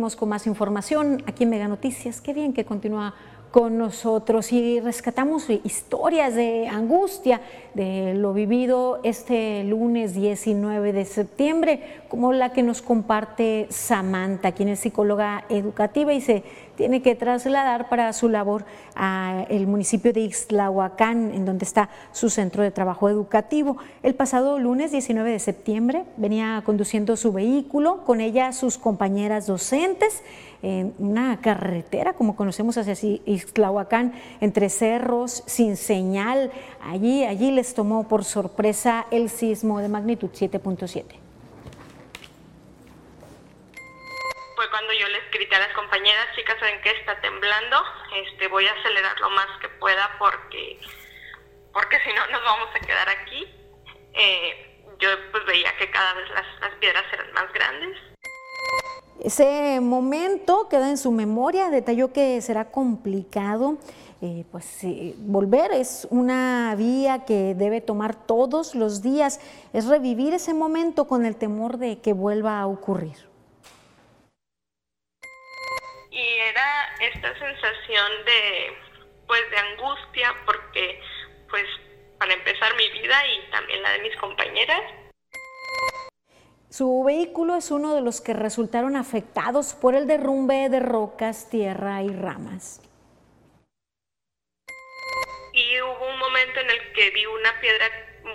[0.02, 2.20] Con más información aquí en Mega Noticias.
[2.20, 3.14] Qué bien que continúa
[3.52, 7.40] con nosotros y rescatamos historias de angustia
[7.74, 14.70] de lo vivido este lunes 19 de septiembre, como la que nos comparte Samantha, quien
[14.70, 16.42] es psicóloga educativa y se
[16.76, 22.62] tiene que trasladar para su labor al municipio de Ixtlahuacán, en donde está su centro
[22.62, 23.76] de trabajo educativo.
[24.02, 30.22] El pasado lunes 19 de septiembre venía conduciendo su vehículo, con ella sus compañeras docentes,
[30.62, 32.94] en una carretera, como conocemos hacia
[33.26, 36.52] Ixtlahuacán, entre cerros, sin señal.
[36.80, 41.31] Allí, allí les tomó por sorpresa el sismo de magnitud 7.7.
[45.74, 46.90] compañeras, chicas, ¿saben qué?
[46.90, 47.84] Está temblando,
[48.16, 50.80] este, voy a acelerar lo más que pueda porque,
[51.72, 53.46] porque si no nos vamos a quedar aquí.
[54.14, 57.98] Eh, yo pues veía que cada vez las, las piedras eran más grandes.
[59.20, 63.78] Ese momento queda en su memoria, detalló que será complicado.
[64.20, 64.80] Eh, pues
[65.18, 69.40] volver es una vía que debe tomar todos los días,
[69.72, 73.31] es revivir ese momento con el temor de que vuelva a ocurrir.
[76.12, 78.76] Y era esta sensación de
[79.26, 81.00] pues de angustia porque
[81.48, 81.64] pues
[82.18, 84.80] para empezar mi vida y también la de mis compañeras.
[86.68, 92.02] Su vehículo es uno de los que resultaron afectados por el derrumbe de rocas, tierra
[92.02, 92.80] y ramas.
[95.52, 97.86] Y hubo un momento en el que vi una piedra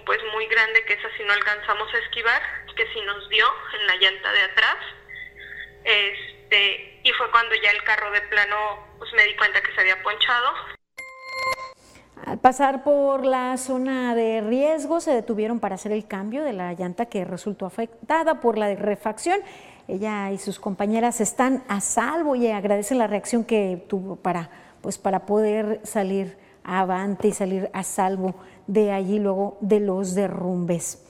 [0.05, 2.41] pues muy grande que esa sí no alcanzamos a esquivar,
[2.75, 3.45] que sí nos dio
[3.79, 4.77] en la llanta de atrás
[5.83, 8.55] Este, y fue cuando ya el carro de plano,
[8.97, 10.47] pues me di cuenta que se había ponchado.
[12.25, 16.73] Al pasar por la zona de riesgo, se detuvieron para hacer el cambio de la
[16.73, 19.39] llanta que resultó afectada por la refacción.
[19.87, 24.49] Ella y sus compañeras están a salvo y agradecen la reacción que tuvo para,
[24.81, 31.07] pues, para poder salir avante y salir a salvo de allí luego de los derrumbes.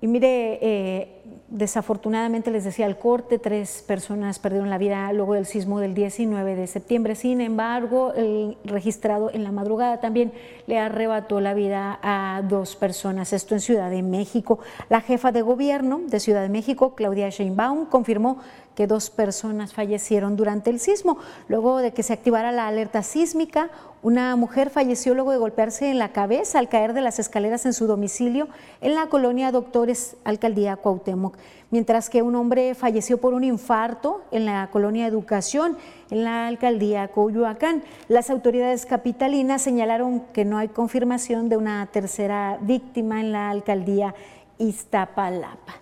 [0.00, 5.46] Y mire, eh, desafortunadamente les decía el corte, tres personas perdieron la vida luego del
[5.46, 7.14] sismo del 19 de septiembre.
[7.14, 10.32] Sin embargo, el registrado en la madrugada también
[10.66, 13.32] le arrebató la vida a dos personas.
[13.32, 14.60] Esto en Ciudad de México.
[14.88, 18.38] La jefa de gobierno de Ciudad de México, Claudia Sheinbaum, confirmó
[18.74, 21.18] que dos personas fallecieron durante el sismo.
[21.48, 23.70] Luego de que se activara la alerta sísmica,
[24.02, 27.74] una mujer falleció luego de golpearse en la cabeza al caer de las escaleras en
[27.74, 28.48] su domicilio
[28.80, 31.36] en la colonia Doctores, Alcaldía Cuauhtémoc,
[31.70, 35.76] mientras que un hombre falleció por un infarto en la colonia Educación,
[36.10, 37.82] en la Alcaldía Coyoacán.
[38.08, 44.14] Las autoridades capitalinas señalaron que no hay confirmación de una tercera víctima en la Alcaldía
[44.56, 45.74] Iztapalapa.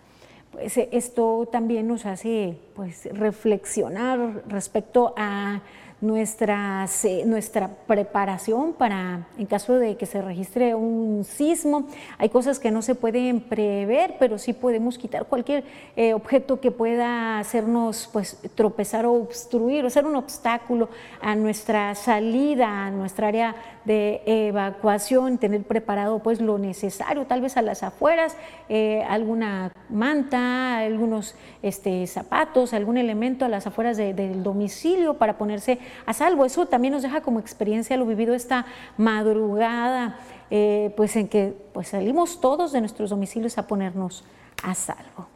[0.50, 5.61] Pues esto también nos hace pues, reflexionar respecto a
[6.00, 6.87] nuestra,
[7.26, 11.88] nuestra preparación para, en caso de que se registre un sismo.
[12.18, 15.64] Hay cosas que no se pueden prever, pero sí podemos quitar cualquier
[15.96, 20.88] eh, objeto que pueda hacernos pues, tropezar o obstruir o ser un obstáculo
[21.20, 27.56] a nuestra salida, a nuestra área de evacuación, tener preparado pues lo necesario, tal vez
[27.56, 28.37] a las afueras,
[28.68, 35.78] eh, alguna manta, algunos este, zapatos, algún elemento a las afueras del domicilio para ponerse
[36.07, 36.44] a salvo.
[36.44, 40.18] Eso también nos deja como experiencia lo vivido esta madrugada,
[40.51, 44.24] eh, pues en que pues salimos todos de nuestros domicilios a ponernos
[44.62, 45.29] a salvo.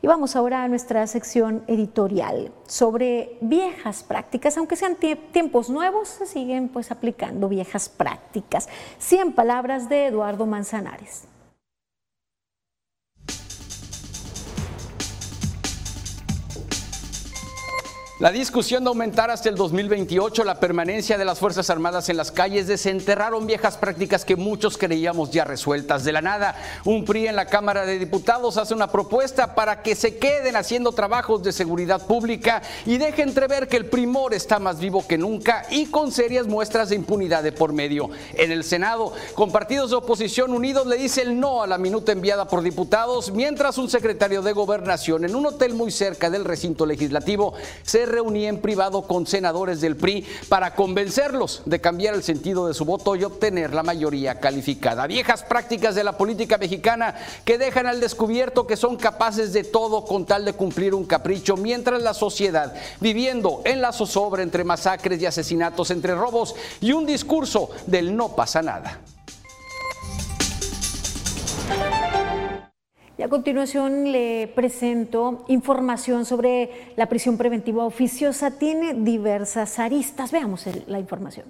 [0.00, 6.26] Y vamos ahora a nuestra sección editorial sobre viejas prácticas, aunque sean tiempos nuevos, se
[6.26, 8.68] siguen pues aplicando viejas prácticas.
[8.98, 11.26] 100 palabras de Eduardo Manzanares.
[18.20, 22.32] La discusión de aumentar hasta el 2028 la permanencia de las Fuerzas Armadas en las
[22.32, 26.56] calles desenterraron viejas prácticas que muchos creíamos ya resueltas de la nada.
[26.84, 30.90] Un PRI en la Cámara de Diputados hace una propuesta para que se queden haciendo
[30.90, 35.64] trabajos de seguridad pública y deje entrever que el primor está más vivo que nunca
[35.70, 38.10] y con serias muestras de impunidad de por medio.
[38.34, 42.10] En el Senado, con partidos de oposición unidos le dice el no a la minuta
[42.10, 46.84] enviada por diputados, mientras un secretario de gobernación en un hotel muy cerca del recinto
[46.84, 47.54] legislativo
[47.84, 52.74] se reunía en privado con senadores del PRI para convencerlos de cambiar el sentido de
[52.74, 55.06] su voto y obtener la mayoría calificada.
[55.06, 60.04] Viejas prácticas de la política mexicana que dejan al descubierto que son capaces de todo
[60.04, 65.20] con tal de cumplir un capricho, mientras la sociedad, viviendo en la zozobra entre masacres
[65.20, 69.00] y asesinatos, entre robos y un discurso del no pasa nada.
[73.18, 78.52] Y a continuación le presento información sobre la prisión preventiva oficiosa.
[78.52, 80.30] Tiene diversas aristas.
[80.30, 81.46] Veamos la información.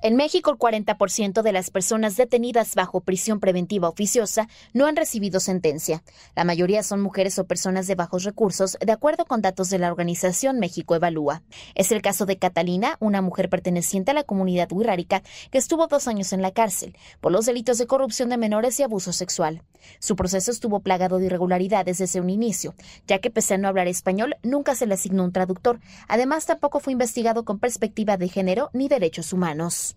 [0.00, 5.40] En México, el 40% de las personas detenidas bajo prisión preventiva oficiosa no han recibido
[5.40, 6.04] sentencia.
[6.36, 9.88] La mayoría son mujeres o personas de bajos recursos, de acuerdo con datos de la
[9.90, 11.42] organización México Evalúa.
[11.74, 16.06] Es el caso de Catalina, una mujer perteneciente a la comunidad wixárika que estuvo dos
[16.06, 19.64] años en la cárcel por los delitos de corrupción de menores y abuso sexual.
[19.98, 22.74] Su proceso estuvo plagado de irregularidades desde un inicio,
[23.08, 25.80] ya que pese a no hablar español, nunca se le asignó un traductor.
[26.06, 29.88] Además, tampoco fue investigado con perspectiva de género ni derechos humanos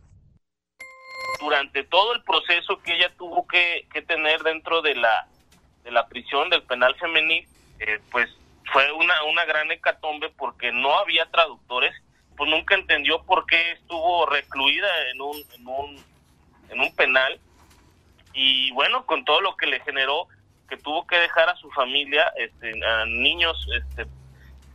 [1.41, 5.27] durante todo el proceso que ella tuvo que, tener dentro de la,
[5.83, 7.47] de la prisión del penal femenil,
[7.79, 8.29] eh, pues
[8.71, 11.93] fue una, una gran hecatombe porque no había traductores,
[12.37, 16.03] pues nunca entendió por qué estuvo recluida en un, en un,
[16.69, 17.39] en un penal
[18.33, 20.27] y bueno, con todo lo que le generó,
[20.69, 24.05] que tuvo que dejar a su familia, este, a niños este,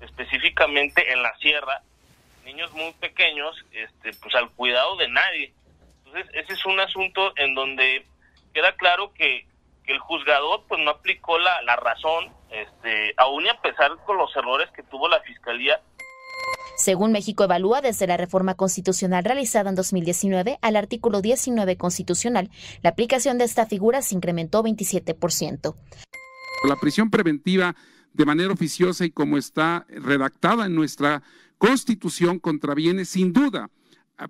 [0.01, 1.81] específicamente en la sierra,
[2.45, 5.55] niños muy pequeños, este, pues al cuidado de nadie.
[6.07, 8.07] Entonces, ese es un asunto en donde
[8.55, 9.47] queda claro que,
[9.87, 14.35] el juzgador pues no aplicó la, la razón, este, aún y a pesar con los
[14.35, 15.81] errores que tuvo la fiscalía,
[16.77, 22.51] según México Evalúa, desde la reforma constitucional realizada en 2019 al artículo 19 constitucional,
[22.83, 25.75] la aplicación de esta figura se incrementó 27%.
[26.69, 27.75] La prisión preventiva
[28.13, 31.23] de manera oficiosa y como está redactada en nuestra
[31.59, 33.71] constitución contraviene sin duda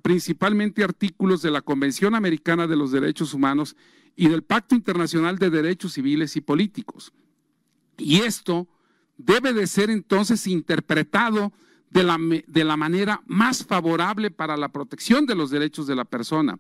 [0.03, 3.77] principalmente artículos de la Convención Americana de los Derechos Humanos
[4.17, 7.13] y del Pacto Internacional de Derechos Civiles y Políticos.
[7.99, 8.67] Y esto
[9.17, 11.53] debe de ser entonces interpretado
[11.91, 12.03] de
[12.65, 16.59] la, manera más favorable para la protección de los derechos de la persona.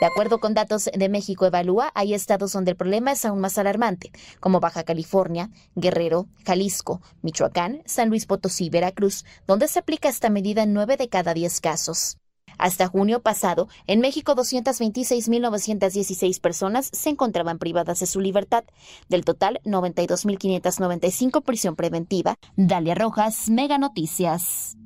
[0.00, 3.56] De acuerdo con datos de México Evalúa, hay estados donde el problema es aún más
[3.56, 10.28] alarmante, como Baja California, Guerrero, Jalisco, Michoacán, San Luis Potosí, Veracruz, donde se aplica esta
[10.28, 12.18] medida en 9 de cada 10 casos.
[12.58, 18.64] Hasta junio pasado, en México 226.916 personas se encontraban privadas de su libertad.
[19.08, 22.36] Del total, 92.595 prisión preventiva.
[22.56, 24.76] Dalia Rojas, Mega Noticias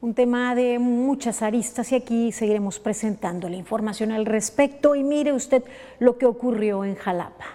[0.00, 5.32] un tema de muchas aristas y aquí seguiremos presentando la información al respecto y mire
[5.32, 5.64] usted
[5.98, 7.46] lo que ocurrió en Jalapa.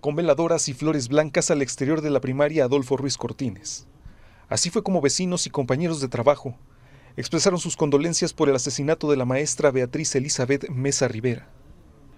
[0.00, 3.88] Con veladoras y flores blancas al exterior de la primaria Adolfo Ruiz Cortines.
[4.48, 6.56] Así fue como vecinos y compañeros de trabajo
[7.16, 11.48] expresaron sus condolencias por el asesinato de la maestra Beatriz Elizabeth Mesa Rivera.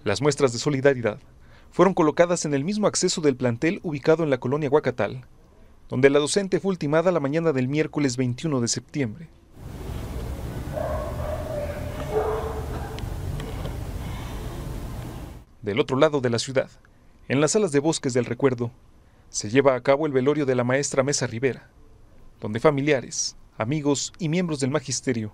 [0.03, 1.19] Las muestras de solidaridad
[1.71, 5.25] fueron colocadas en el mismo acceso del plantel ubicado en la colonia Huacatal,
[5.87, 9.29] donde la docente fue ultimada la mañana del miércoles 21 de septiembre.
[15.61, 16.69] Del otro lado de la ciudad,
[17.27, 18.71] en las salas de bosques del recuerdo,
[19.29, 21.69] se lleva a cabo el velorio de la maestra Mesa Rivera,
[22.39, 25.33] donde familiares, amigos y miembros del magisterio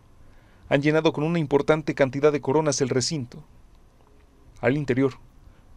[0.69, 3.43] han llenado con una importante cantidad de coronas el recinto.
[4.61, 5.13] Al interior,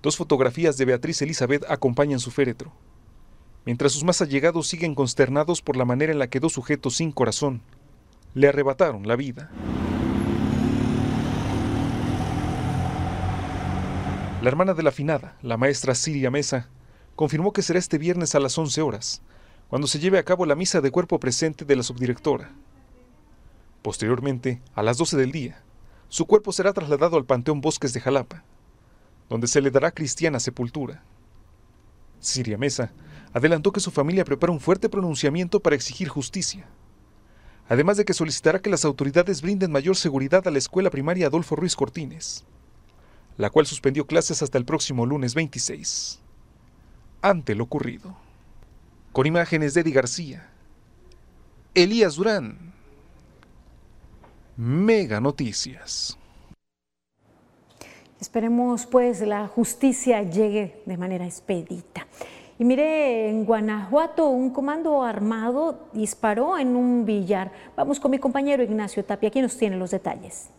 [0.03, 2.73] dos fotografías de Beatriz Elizabeth acompañan su féretro
[3.69, 7.13] mientras sus más allegados siguen consternados por la manera en la que dos sujetos sin
[7.13, 7.61] corazón
[8.33, 9.51] le arrebataron la vida.
[14.41, 16.71] La hermana de la finada, la maestra Siria Mesa,
[17.15, 19.21] confirmó que será este viernes a las 11 horas,
[19.69, 22.51] cuando se lleve a cabo la misa de cuerpo presente de la subdirectora.
[23.83, 25.63] Posteriormente, a las 12 del día,
[26.09, 28.45] su cuerpo será trasladado al Panteón Bosques de Jalapa,
[29.29, 31.03] donde se le dará cristiana sepultura.
[32.19, 32.93] Siria Mesa
[33.35, 36.67] adelantó que su familia prepara un fuerte pronunciamiento para exigir justicia,
[37.69, 41.57] además de que solicitará que las autoridades brinden mayor seguridad a la escuela primaria Adolfo
[41.57, 42.45] Ruiz Cortines,
[43.37, 46.21] la cual suspendió clases hasta el próximo lunes 26.
[47.21, 48.28] Ante lo ocurrido.
[49.19, 50.49] Con imágenes de Eddie García,
[51.75, 52.73] Elías Durán,
[54.57, 56.17] Mega Noticias.
[58.21, 62.07] Esperemos pues la justicia llegue de manera expedita.
[62.61, 67.51] Y mire, en Guanajuato un comando armado disparó en un billar.
[67.75, 70.51] Vamos con mi compañero Ignacio Tapia, aquí nos tiene los detalles.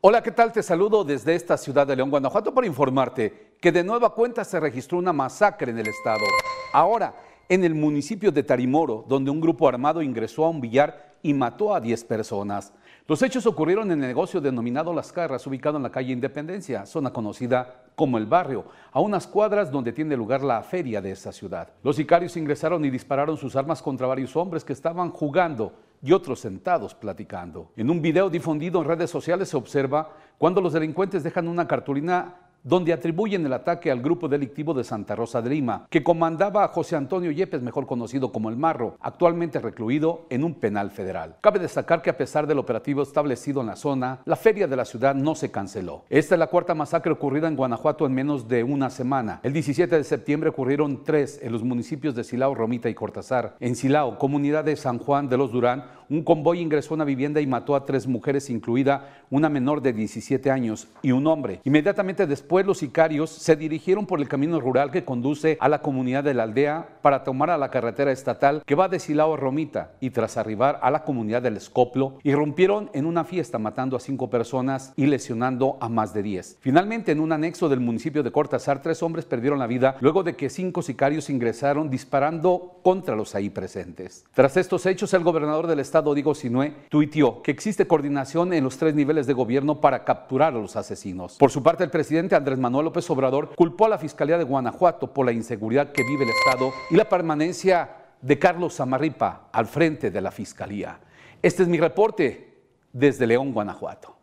[0.00, 0.52] Hola, ¿qué tal?
[0.52, 4.60] Te saludo desde esta ciudad de León, Guanajuato, para informarte que de nueva cuenta se
[4.60, 6.24] registró una masacre en el estado.
[6.72, 7.14] Ahora,
[7.48, 11.74] en el municipio de Tarimoro, donde un grupo armado ingresó a un billar y mató
[11.74, 12.72] a 10 personas.
[13.08, 17.12] Los hechos ocurrieron en el negocio denominado Las Carras, ubicado en la calle Independencia, zona
[17.12, 21.68] conocida como el barrio, a unas cuadras donde tiene lugar la feria de esa ciudad.
[21.82, 26.40] Los sicarios ingresaron y dispararon sus armas contra varios hombres que estaban jugando y otros
[26.40, 27.70] sentados platicando.
[27.76, 32.45] En un video difundido en redes sociales se observa cuando los delincuentes dejan una cartulina
[32.66, 36.68] donde atribuyen el ataque al grupo delictivo de Santa Rosa de Lima, que comandaba a
[36.68, 41.36] José Antonio Yepes, mejor conocido como el Marro, actualmente recluido en un penal federal.
[41.40, 44.84] Cabe destacar que a pesar del operativo establecido en la zona, la feria de la
[44.84, 46.02] ciudad no se canceló.
[46.10, 49.38] Esta es la cuarta masacre ocurrida en Guanajuato en menos de una semana.
[49.44, 53.56] El 17 de septiembre ocurrieron tres en los municipios de Silao, Romita y Cortázar.
[53.60, 57.40] En Silao, comunidad de San Juan de los Durán, un convoy ingresó a una vivienda
[57.40, 61.60] y mató a tres mujeres, incluida una menor de 17 años y un hombre.
[61.64, 66.24] Inmediatamente después los sicarios se dirigieron por el camino rural que conduce a la comunidad
[66.24, 69.92] de la aldea para tomar a la carretera estatal que va de Silao a Romita
[70.00, 74.30] y tras arribar a la comunidad del Escoplo, irrumpieron en una fiesta matando a cinco
[74.30, 76.58] personas y lesionando a más de 10.
[76.60, 80.36] Finalmente, en un anexo del municipio de Cortázar, tres hombres perdieron la vida luego de
[80.36, 84.24] que cinco sicarios ingresaron disparando contra los ahí presentes.
[84.34, 88.76] Tras estos hechos, el gobernador del estado Diego Sinué, tuiteó que existe coordinación en los
[88.76, 91.36] tres niveles de gobierno para capturar a los asesinos.
[91.38, 95.12] Por su parte, el presidente Andrés Manuel López Obrador culpó a la Fiscalía de Guanajuato
[95.12, 97.90] por la inseguridad que vive el Estado y la permanencia
[98.20, 100.98] de Carlos Samarripa al frente de la Fiscalía.
[101.42, 102.54] Este es mi reporte
[102.92, 104.16] desde León, Guanajuato.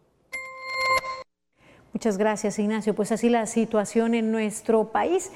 [1.94, 2.96] Muchas gracias, Ignacio.
[2.96, 5.32] Pues así la situación en nuestro país.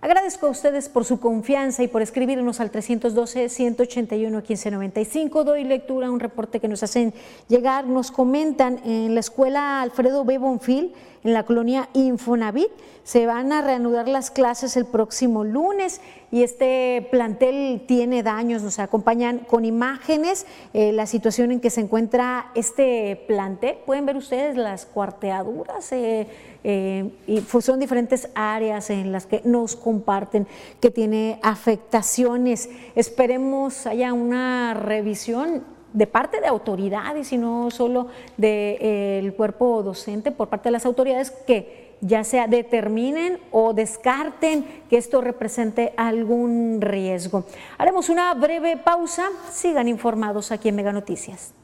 [0.00, 5.42] Agradezco a ustedes por su confianza y por escribirnos al 312-181-1595.
[5.42, 7.12] Doy lectura a un reporte que nos hacen
[7.48, 7.84] llegar.
[7.84, 10.38] Nos comentan en la escuela Alfredo B.
[10.38, 10.94] Bonfil,
[11.24, 12.70] en la colonia Infonavit,
[13.08, 16.00] se van a reanudar las clases el próximo lunes.
[16.30, 18.62] y este plantel tiene daños.
[18.62, 20.44] Nos acompañan con imágenes
[20.74, 23.78] eh, la situación en que se encuentra este plantel.
[23.86, 26.26] Pueden ver ustedes las cuarteaduras eh,
[26.64, 30.46] eh, y son diferentes áreas en las que nos comparten
[30.80, 32.68] que tiene afectaciones.
[32.94, 40.48] Esperemos haya una revisión de parte de autoridades y no solo del cuerpo docente, por
[40.48, 47.44] parte de las autoridades que ya sea determinen o descarten que esto represente algún riesgo.
[47.76, 49.24] Haremos una breve pausa.
[49.50, 51.54] Sigan informados aquí en Mega Noticias.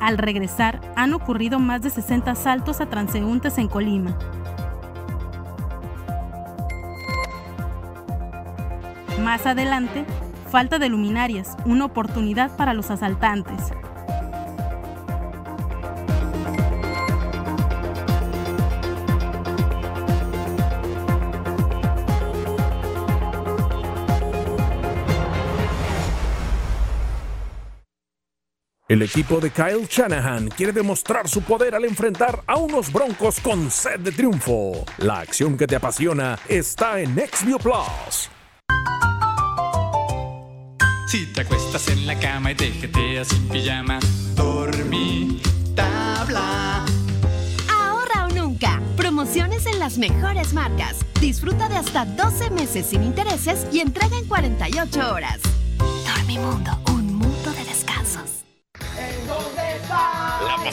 [0.00, 4.16] Al regresar, han ocurrido más de 60 asaltos a transeúntes en Colima.
[9.20, 10.04] Más adelante,
[10.56, 13.60] falta de luminarias, una oportunidad para los asaltantes.
[28.88, 33.70] El equipo de Kyle Shanahan quiere demostrar su poder al enfrentar a unos broncos con
[33.70, 34.86] sed de triunfo.
[34.96, 38.30] La acción que te apasiona está en XView Plus.
[41.06, 44.00] Si te acuestas en la cama y te jeteas sin pijama,
[44.34, 45.40] dormí
[45.76, 46.84] tabla.
[47.72, 48.82] Ahorra o nunca.
[48.96, 50.96] Promociones en las mejores marcas.
[51.20, 55.38] Disfruta de hasta 12 meses sin intereses y entrega en 48 horas.
[55.78, 56.72] Dormimundo,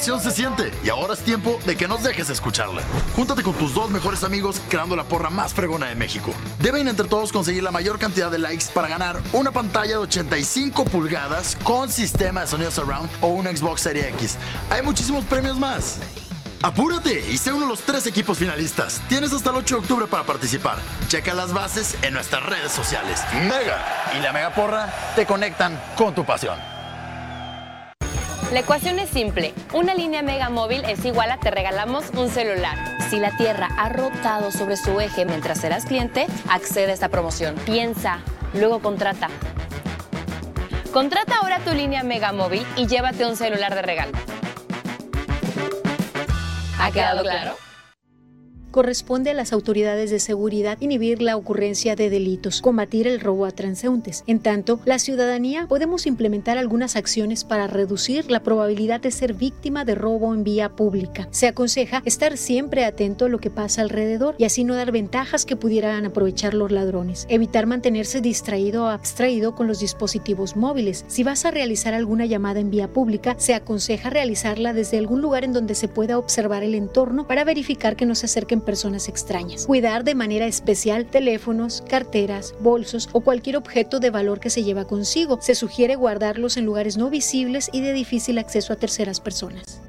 [0.03, 2.81] Se siente y ahora es tiempo de que nos dejes escucharla.
[3.15, 6.33] Júntate con tus dos mejores amigos creando la porra más fregona de México.
[6.59, 10.83] Deben entre todos conseguir la mayor cantidad de likes para ganar una pantalla de 85
[10.85, 14.37] pulgadas con sistema de sonido surround o un Xbox Series X.
[14.69, 15.99] Hay muchísimos premios más.
[16.61, 19.01] Apúrate y sé uno de los tres equipos finalistas.
[19.07, 20.79] Tienes hasta el 8 de octubre para participar.
[21.07, 23.21] Checa las bases en nuestras redes sociales.
[23.33, 26.72] Mega y la Mega Porra te conectan con tu pasión.
[28.53, 29.51] La ecuación es simple.
[29.73, 32.77] Una línea Mega Móvil es igual a te regalamos un celular.
[33.09, 37.55] Si la Tierra ha rotado sobre su eje mientras eras cliente, accede a esta promoción.
[37.65, 38.19] Piensa,
[38.53, 39.29] luego contrata.
[40.91, 44.11] Contrata ahora tu línea Mega Móvil y llévate un celular de regalo.
[46.79, 47.62] ¿Ha quedado claro?
[48.73, 53.51] Corresponde a las autoridades de seguridad inhibir la ocurrencia de delitos, combatir el robo a
[53.51, 54.23] transeúntes.
[54.27, 59.85] En tanto, la ciudadanía podemos implementar algunas acciones para reducir la probabilidad de ser víctima
[59.85, 61.27] de robo en vía pública.
[61.29, 65.45] Se aconseja estar siempre atento a lo que pasa alrededor y así no dar ventajas
[65.45, 67.27] que pudieran aprovechar los ladrones.
[67.29, 71.05] Evitar mantenerse distraído o abstraído con los dispositivos móviles.
[71.07, 75.43] Si vas a realizar alguna llamada en vía pública, se aconseja realizarla desde algún lugar
[75.43, 79.67] en donde se pueda observar el entorno para verificar que no se acerquen personas extrañas.
[79.67, 84.85] Cuidar de manera especial teléfonos, carteras, bolsos o cualquier objeto de valor que se lleva
[84.85, 85.37] consigo.
[85.41, 89.82] Se sugiere guardarlos en lugares no visibles y de difícil acceso a terceras personas.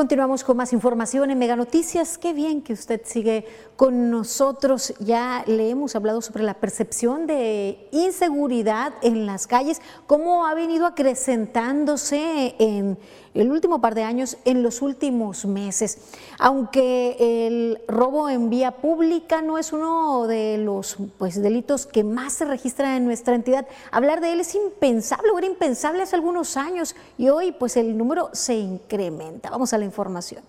[0.00, 2.16] Continuamos con más información en Mega Noticias.
[2.16, 3.44] Qué bien que usted sigue
[3.76, 4.94] con nosotros.
[4.98, 10.86] Ya le hemos hablado sobre la percepción de inseguridad en las calles, cómo ha venido
[10.86, 12.96] acrecentándose en
[13.34, 15.98] el último par de años, en los últimos meses.
[16.38, 17.16] Aunque
[17.46, 22.44] el robo en vía pública no es uno de los pues, delitos que más se
[22.44, 26.96] registra en nuestra entidad, hablar de él es impensable, o era impensable hace algunos años
[27.18, 29.50] y hoy pues el número se incrementa.
[29.50, 30.42] Vamos a la información.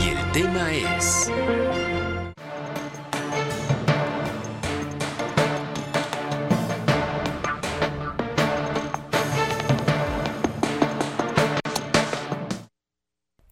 [0.00, 1.30] Y el tema es...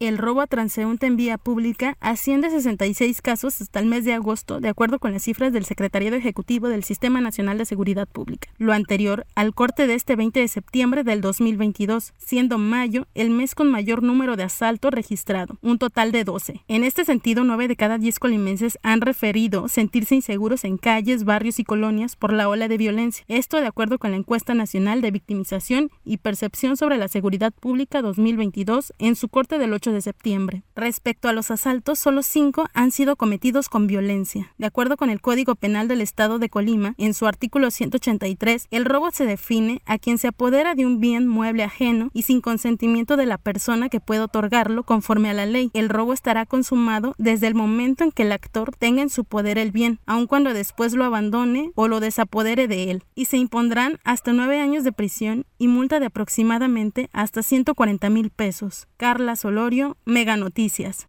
[0.07, 4.13] el robo a transeúnte en vía pública asciende a 66 casos hasta el mes de
[4.13, 8.49] agosto, de acuerdo con las cifras del Secretariado Ejecutivo del Sistema Nacional de Seguridad Pública.
[8.59, 13.55] Lo anterior al corte de este 20 de septiembre del 2022, siendo mayo el mes
[13.55, 16.63] con mayor número de asaltos registrado, un total de 12.
[16.69, 21.59] En este sentido, 9 de cada 10 colimenses han referido sentirse inseguros en calles, barrios
[21.59, 23.25] y colonias por la ola de violencia.
[23.29, 28.03] Esto de acuerdo con la encuesta nacional de victimización y percepción sobre la seguridad pública
[28.03, 30.63] 2022 en su corte del 8 de de septiembre.
[30.77, 34.53] Respecto a los asaltos, solo cinco han sido cometidos con violencia.
[34.59, 38.85] De acuerdo con el Código Penal del Estado de Colima, en su artículo 183, el
[38.85, 43.17] robo se define a quien se apodera de un bien mueble ajeno y sin consentimiento
[43.17, 45.71] de la persona que puede otorgarlo conforme a la ley.
[45.75, 49.59] El robo estará consumado desde el momento en que el actor tenga en su poder
[49.59, 53.99] el bien, aun cuando después lo abandone o lo desapodere de él, y se impondrán
[54.05, 58.89] hasta nueve años de prisión y multa de aproximadamente hasta 140 mil pesos.
[58.97, 61.09] Carla Solorio, Mega Noticias.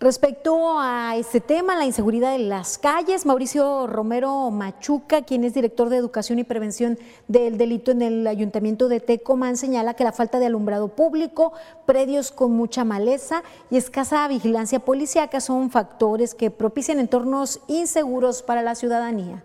[0.00, 5.88] Respecto a este tema, la inseguridad en las calles, Mauricio Romero Machuca, quien es director
[5.88, 10.38] de Educación y Prevención del Delito en el Ayuntamiento de Tecomán, señala que la falta
[10.40, 11.54] de alumbrado público,
[11.86, 18.62] predios con mucha maleza y escasa vigilancia policíaca son factores que propician entornos inseguros para
[18.62, 19.44] la ciudadanía.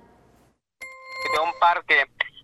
[1.32, 1.96] De un parque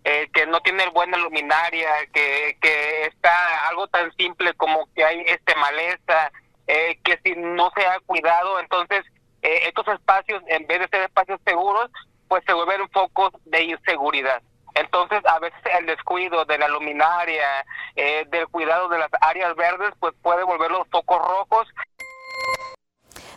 [0.05, 5.21] eh, que no tiene buena luminaria, que, que está algo tan simple como que hay
[5.25, 6.31] este maleza,
[6.67, 9.03] eh, que si no se ha cuidado, entonces
[9.41, 11.91] eh, estos espacios, en vez de ser espacios seguros,
[12.27, 14.41] pues se vuelven focos de inseguridad.
[14.75, 19.91] Entonces, a veces el descuido de la luminaria, eh, del cuidado de las áreas verdes,
[19.99, 21.67] pues puede volver los focos rojos.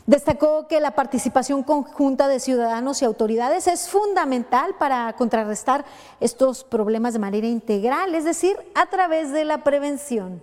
[0.09, 5.84] Destacó que la participación conjunta de ciudadanos y autoridades es fundamental para contrarrestar
[6.18, 10.42] estos problemas de manera integral, es decir, a través de la prevención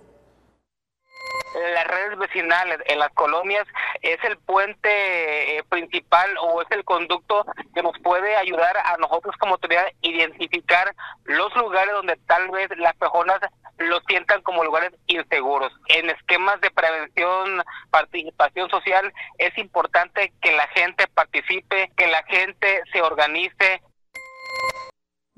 [1.74, 3.66] las redes vecinales en las colonias
[4.02, 9.34] es el puente eh, principal o es el conducto que nos puede ayudar a nosotros
[9.38, 10.94] como autoridad identificar
[11.24, 13.40] los lugares donde tal vez las personas
[13.78, 15.72] lo sientan como lugares inseguros.
[15.88, 22.82] En esquemas de prevención, participación social, es importante que la gente participe, que la gente
[22.92, 23.82] se organice,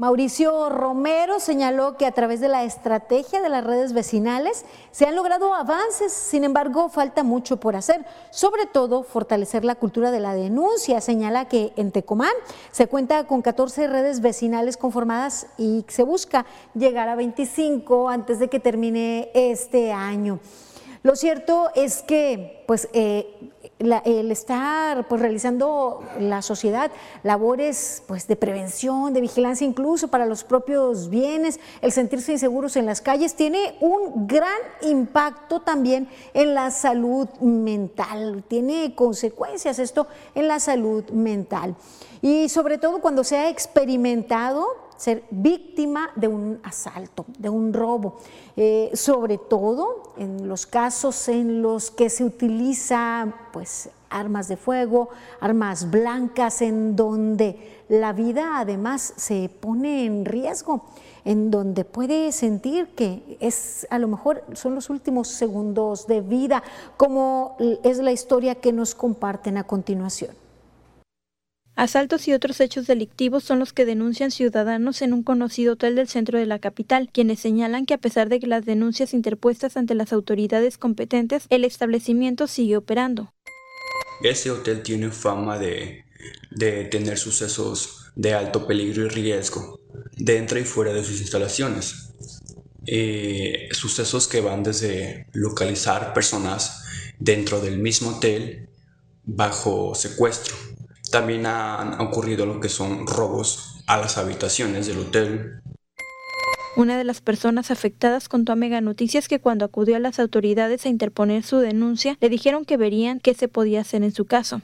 [0.00, 5.16] Mauricio Romero señaló que a través de la estrategia de las redes vecinales se han
[5.16, 10.34] logrado avances, sin embargo falta mucho por hacer, sobre todo fortalecer la cultura de la
[10.34, 11.00] denuncia.
[11.00, 12.30] Señala que en Tecomán
[12.70, 18.46] se cuenta con 14 redes vecinales conformadas y se busca llegar a 25 antes de
[18.46, 20.38] que termine este año.
[21.02, 26.90] Lo cierto es que pues, eh, el estar pues, realizando la sociedad
[27.22, 32.86] labores pues, de prevención, de vigilancia incluso para los propios bienes, el sentirse inseguros en
[32.86, 40.48] las calles, tiene un gran impacto también en la salud mental, tiene consecuencias esto en
[40.48, 41.76] la salud mental.
[42.20, 48.16] Y sobre todo cuando se ha experimentado ser víctima de un asalto, de un robo,
[48.56, 55.08] eh, sobre todo en los casos en los que se utiliza pues armas de fuego,
[55.40, 60.84] armas blancas, en donde la vida además se pone en riesgo,
[61.24, 66.62] en donde puede sentir que es a lo mejor son los últimos segundos de vida,
[66.96, 70.47] como es la historia que nos comparten a continuación.
[71.78, 76.08] Asaltos y otros hechos delictivos son los que denuncian ciudadanos en un conocido hotel del
[76.08, 79.94] centro de la capital, quienes señalan que a pesar de que las denuncias interpuestas ante
[79.94, 83.32] las autoridades competentes, el establecimiento sigue operando.
[84.24, 86.04] Este hotel tiene fama de,
[86.90, 89.78] tener sucesos de alto peligro y riesgo
[90.16, 92.12] dentro y fuera de sus instalaciones.
[92.86, 96.82] Eh, sucesos que van desde localizar personas
[97.20, 98.68] dentro del mismo hotel
[99.22, 100.56] bajo secuestro
[101.10, 105.60] también han ocurrido lo que son robos a las habitaciones del hotel.
[106.76, 110.86] Una de las personas afectadas contó a Mega Noticias que cuando acudió a las autoridades
[110.86, 114.62] a interponer su denuncia, le dijeron que verían qué se podía hacer en su caso.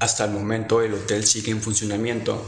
[0.00, 2.44] Hasta el momento el hotel sigue en funcionamiento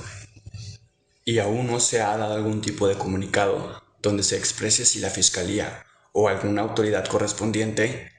[1.24, 5.10] y aún no se ha dado algún tipo de comunicado donde se exprese si la
[5.10, 8.10] fiscalía o alguna autoridad correspondiente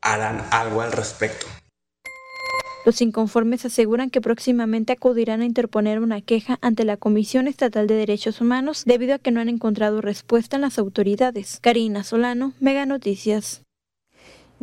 [0.00, 1.46] harán algo al respecto.
[2.84, 7.94] Los inconformes aseguran que próximamente acudirán a interponer una queja ante la Comisión Estatal de
[7.94, 11.60] Derechos Humanos debido a que no han encontrado respuesta en las autoridades.
[11.62, 13.62] Karina Solano, Mega Noticias.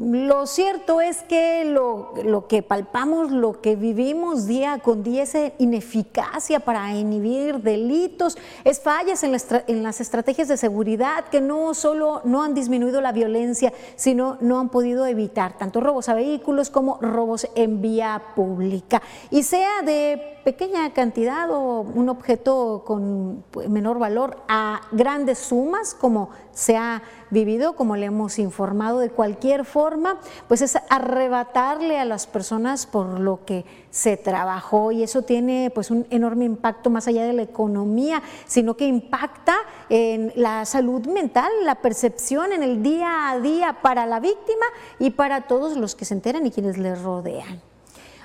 [0.02, 6.62] Lo cierto es que lo, que palpamos, lo que vivimos día con día es ineficacia
[6.62, 9.36] para inhibir delitos, es fallas en,
[9.68, 14.62] en, las estrategias de seguridad que no solo no han disminuido la violencia, sino no
[14.62, 19.02] han podido evitar tanto robos a vehículos como robos en vía pública.
[19.32, 26.30] Y sea de pequeña cantidad o un objeto con menor valor a grandes sumas, como
[26.60, 32.28] se ha vivido, como le hemos informado de cualquier forma, pues es arrebatarle a las
[32.28, 37.24] personas por lo que se trabajó y eso tiene pues un enorme impacto más allá
[37.24, 39.55] de la economía, sino que impacta
[39.88, 44.66] en la salud mental, la percepción en el día a día para la víctima
[44.99, 47.62] y para todos los que se enteran y quienes le rodean.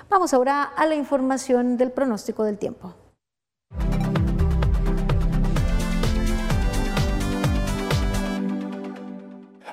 [0.09, 2.93] Vamos ahora a la información del pronóstico del tiempo.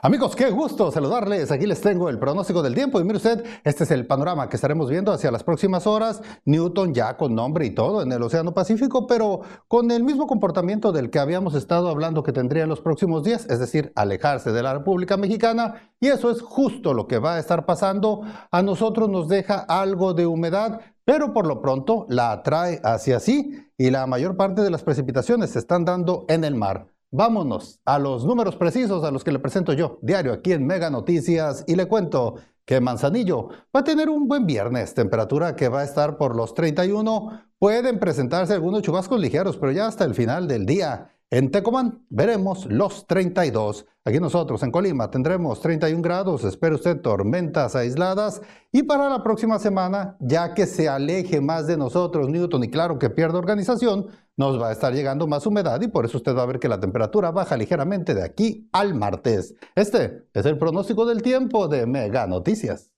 [0.04, 1.52] Amigos, qué gusto saludarles.
[1.52, 4.56] Aquí les tengo el pronóstico del tiempo y mire usted, este es el panorama que
[4.56, 6.20] estaremos viendo hacia las próximas horas.
[6.44, 10.90] Newton ya con nombre y todo en el Océano Pacífico, pero con el mismo comportamiento
[10.90, 14.64] del que habíamos estado hablando que tendría en los próximos días, es decir, alejarse de
[14.64, 15.92] la República Mexicana.
[16.00, 18.22] Y eso es justo lo que va a estar pasando.
[18.50, 23.68] A nosotros nos deja algo de humedad, pero por lo pronto la atrae hacia sí
[23.78, 26.91] y la mayor parte de las precipitaciones se están dando en el mar.
[27.14, 30.88] Vámonos a los números precisos a los que le presento yo, diario aquí en Mega
[30.88, 35.80] Noticias, y le cuento que Manzanillo va a tener un buen viernes, temperatura que va
[35.80, 37.48] a estar por los 31.
[37.58, 41.10] Pueden presentarse algunos chubascos ligeros, pero ya hasta el final del día.
[41.28, 43.86] En Tecomán veremos los 32.
[44.04, 48.40] Aquí nosotros en Colima tendremos 31 grados, espero usted tormentas aisladas.
[48.70, 52.98] Y para la próxima semana, ya que se aleje más de nosotros Newton y claro
[52.98, 56.42] que pierde organización, nos va a estar llegando más humedad y por eso usted va
[56.42, 59.54] a ver que la temperatura baja ligeramente de aquí al martes.
[59.74, 62.90] Este es el pronóstico del tiempo de Mega Noticias.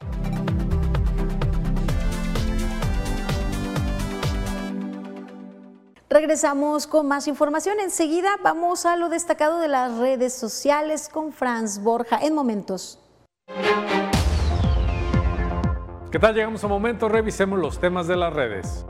[6.14, 7.80] Regresamos con más información.
[7.80, 13.00] Enseguida vamos a lo destacado de las redes sociales con Franz Borja en momentos.
[16.12, 16.36] ¿Qué tal?
[16.36, 18.86] Llegamos a momentos, revisemos los temas de las redes.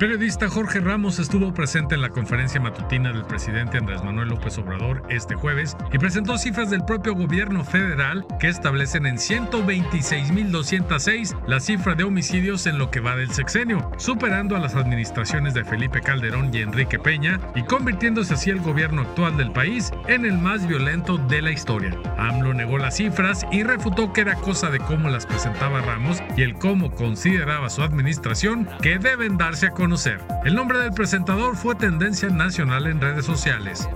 [0.00, 5.02] Periodista Jorge Ramos estuvo presente en la conferencia matutina del presidente Andrés Manuel López Obrador
[5.10, 11.94] este jueves y presentó cifras del propio gobierno federal que establecen en 126.206 la cifra
[11.96, 16.48] de homicidios en lo que va del sexenio, superando a las administraciones de Felipe Calderón
[16.50, 21.18] y Enrique Peña y convirtiéndose así el gobierno actual del país en el más violento
[21.18, 21.94] de la historia.
[22.16, 26.42] AMLO negó las cifras y refutó que era cosa de cómo las presentaba Ramos y
[26.42, 29.89] el cómo consideraba su administración que deben darse a conocer.
[30.44, 33.88] El nombre del presentador fue tendencia nacional en redes sociales.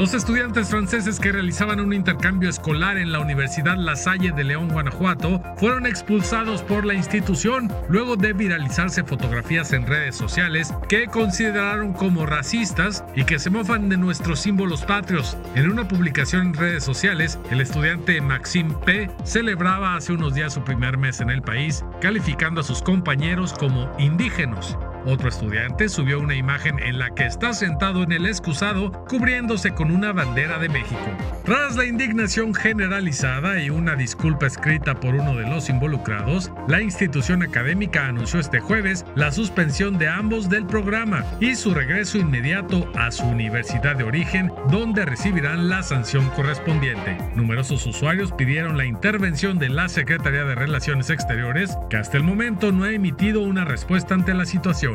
[0.00, 4.70] Los estudiantes franceses que realizaban un intercambio escolar en la Universidad La Salle de León,
[4.70, 11.92] Guanajuato, fueron expulsados por la institución luego de viralizarse fotografías en redes sociales que consideraron
[11.92, 15.36] como racistas y que se mofan de nuestros símbolos patrios.
[15.54, 19.10] En una publicación en redes sociales, el estudiante Maxime P.
[19.24, 23.94] celebraba hace unos días su primer mes en el país, calificando a sus compañeros como
[23.98, 24.78] indígenas.
[25.06, 29.90] Otro estudiante subió una imagen en la que está sentado en el excusado cubriéndose con
[29.90, 31.00] una bandera de México.
[31.44, 37.42] Tras la indignación generalizada y una disculpa escrita por uno de los involucrados, la institución
[37.42, 43.10] académica anunció este jueves la suspensión de ambos del programa y su regreso inmediato a
[43.10, 47.16] su universidad de origen, donde recibirán la sanción correspondiente.
[47.34, 52.70] Numerosos usuarios pidieron la intervención de la Secretaría de Relaciones Exteriores, que hasta el momento
[52.70, 54.89] no ha emitido una respuesta ante la situación.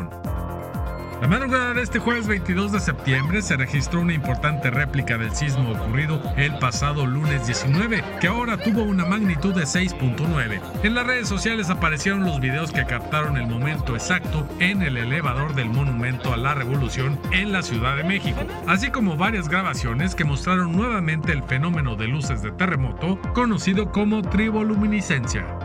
[1.22, 5.72] La madrugada de este jueves 22 de septiembre se registró una importante réplica del sismo
[5.72, 10.62] ocurrido el pasado lunes 19, que ahora tuvo una magnitud de 6.9.
[10.84, 15.56] En las redes sociales aparecieron los videos que captaron el momento exacto en el elevador
[15.56, 20.26] del Monumento a la Revolución en la Ciudad de México, así como varias grabaciones que
[20.26, 25.65] mostraron nuevamente el fenómeno de luces de terremoto conocido como triboluminiscencia.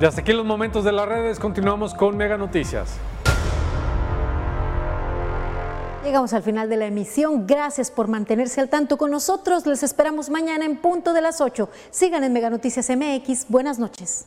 [0.00, 2.98] Y hasta aquí los momentos de las redes, continuamos con Mega Noticias.
[6.04, 7.46] Llegamos al final de la emisión.
[7.46, 9.64] Gracias por mantenerse al tanto con nosotros.
[9.66, 11.70] Les esperamos mañana en punto de las 8.
[11.90, 13.46] Sigan en Mega Noticias MX.
[13.48, 14.26] Buenas noches.